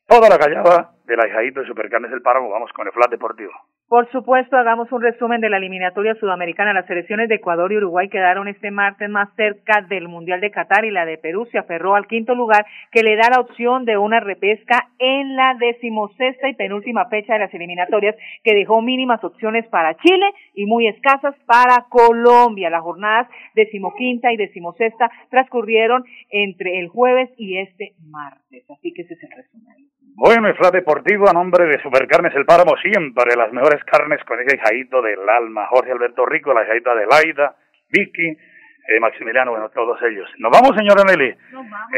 toda 0.08 0.28
la 0.28 0.40
callada 0.40 0.92
de 1.10 1.18
la 1.18 1.28
hijadita 1.28 1.62
de 1.62 1.68
Supercarnes 1.68 2.12
del 2.12 2.22
Páramo, 2.22 2.50
vamos 2.50 2.72
con 2.72 2.86
el 2.86 2.94
flat 2.94 3.10
deportivo. 3.10 3.52
Por 3.88 4.08
supuesto, 4.12 4.56
hagamos 4.56 4.92
un 4.92 5.02
resumen 5.02 5.42
de 5.42 5.50
la 5.50 5.58
eliminatoria 5.58 6.14
sudamericana. 6.14 6.74
Las 6.74 6.86
selecciones 6.86 7.28
de 7.28 7.36
Ecuador 7.36 7.74
y 7.74 7.78
Uruguay 7.78 8.08
quedaron 8.08 8.48
este 8.48 8.70
martes 8.70 9.10
más 9.10 9.34
cerca 9.36 9.82
del 9.82 10.08
Mundial 10.08 10.42
de 10.42 10.52
Qatar 10.52 10.86
y 10.86 10.92
la 10.92 11.06
de 11.06 11.18
Perú 11.18 11.48
se 11.52 11.58
aferró 11.58 11.96
al 11.96 12.06
quinto 12.06 12.36
lugar 12.36 12.68
que 12.92 13.02
le 13.02 13.16
da 13.16 13.32
la 13.32 13.42
opción 13.42 13.86
de 13.86 13.98
una 13.98 14.20
repesca 14.20 14.90
en 15.00 15.36
la 15.36 15.56
decimosexta 15.60 16.48
y 16.50 16.54
penúltima 16.54 17.08
fecha 17.10 17.34
de 17.34 17.40
las 17.40 17.54
eliminatorias 17.56 18.16
que 18.44 18.54
dejó 18.54 18.84
mínimas 18.84 19.24
opciones 19.24 19.66
para 19.70 19.98
Chile 19.98 20.28
y 20.54 20.68
muy 20.68 20.88
escasas 20.88 21.34
para 21.48 21.88
Colombia. 21.90 22.70
Las 22.70 22.84
jornadas 22.84 23.28
decimoquinta 23.56 24.32
y 24.32 24.38
decimosexta 24.38 25.10
transcurrieron 25.32 26.04
entre 26.30 26.80
el 26.80 26.90
jueves 26.90 27.32
y 27.38 27.58
este 27.58 27.94
martes. 28.06 28.70
Así 28.70 28.94
que 28.94 29.02
ese 29.02 29.16
es 29.16 29.24
el 29.24 29.32
resumen. 29.32 29.90
Bueno, 30.22 30.50
el 30.50 30.56
flat 30.58 30.74
deportivo 30.74 31.30
a 31.30 31.34
nombre 31.34 31.66
de 31.66 31.82
Supercarnes 31.82 32.36
El 32.36 32.44
Páramo, 32.44 32.76
siempre 32.82 33.38
las 33.38 33.54
mejores 33.54 33.82
carnes 33.86 34.20
con 34.26 34.38
ese 34.42 34.58
hijadito 34.58 35.02
del 35.02 35.18
alma, 35.30 35.68
Jorge 35.68 35.94
Alberto 35.94 36.26
Rico, 36.26 36.54
la 36.54 36.66
hijadita 36.66 36.94
de 36.94 37.06
Laida, 37.06 37.56
Vicky, 37.90 38.28
eh, 38.28 39.00
Maximiliano, 39.00 39.52
bueno, 39.52 39.70
todos 39.70 39.98
ellos. 40.04 40.30
Nos 40.40 40.52
vamos, 40.52 40.76
señora 40.76 41.06
Nelly. 41.06 41.34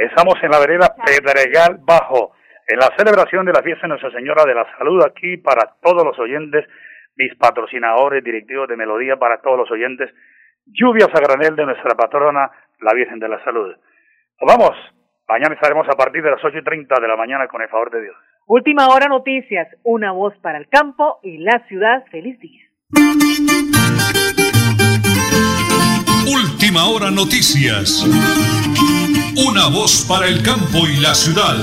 Estamos 0.05 0.35
en 0.43 0.51
la 0.51 0.59
vereda 0.59 0.93
Pedregal 1.03 1.79
Bajo, 1.81 2.33
en 2.67 2.77
la 2.77 2.93
celebración 2.95 3.43
de 3.43 3.53
la 3.53 3.63
fiesta 3.63 3.87
de 3.87 3.87
Nuestra 3.87 4.11
Señora 4.11 4.45
de 4.45 4.53
la 4.53 4.67
Salud, 4.77 5.03
aquí 5.03 5.37
para 5.37 5.73
todos 5.81 6.05
los 6.05 6.19
oyentes, 6.19 6.67
mis 7.15 7.33
patrocinadores, 7.37 8.23
directivos 8.23 8.67
de 8.67 8.77
Melodía, 8.77 9.17
para 9.17 9.41
todos 9.41 9.57
los 9.57 9.71
oyentes, 9.71 10.13
lluvias 10.67 11.09
a 11.11 11.21
granel 11.21 11.55
de 11.55 11.65
nuestra 11.65 11.95
patrona, 11.95 12.51
la 12.81 12.93
Virgen 12.93 13.17
de 13.17 13.29
la 13.29 13.43
Salud. 13.43 13.75
Nos 14.39 14.57
vamos. 14.57 15.00
Mañana 15.31 15.55
estaremos 15.55 15.87
a 15.87 15.95
partir 15.95 16.21
de 16.21 16.29
las 16.29 16.43
ocho 16.43 16.57
y 16.57 16.61
treinta 16.61 16.99
de 16.99 17.07
la 17.07 17.15
mañana 17.15 17.47
con 17.47 17.61
el 17.61 17.69
favor 17.69 17.89
de 17.89 18.01
Dios. 18.01 18.15
Última 18.47 18.89
hora 18.89 19.07
noticias, 19.07 19.65
una 19.83 20.11
voz 20.11 20.33
para 20.41 20.57
el 20.57 20.67
campo 20.67 21.21
y 21.23 21.37
la 21.37 21.63
ciudad. 21.69 22.03
Feliz 22.11 22.37
día. 22.41 22.59
Última 26.27 26.83
hora 26.83 27.11
noticias, 27.11 28.03
una 29.47 29.69
voz 29.69 30.05
para 30.05 30.27
el 30.27 30.43
campo 30.43 30.79
y 30.85 30.99
la 30.99 31.15
ciudad. 31.15 31.55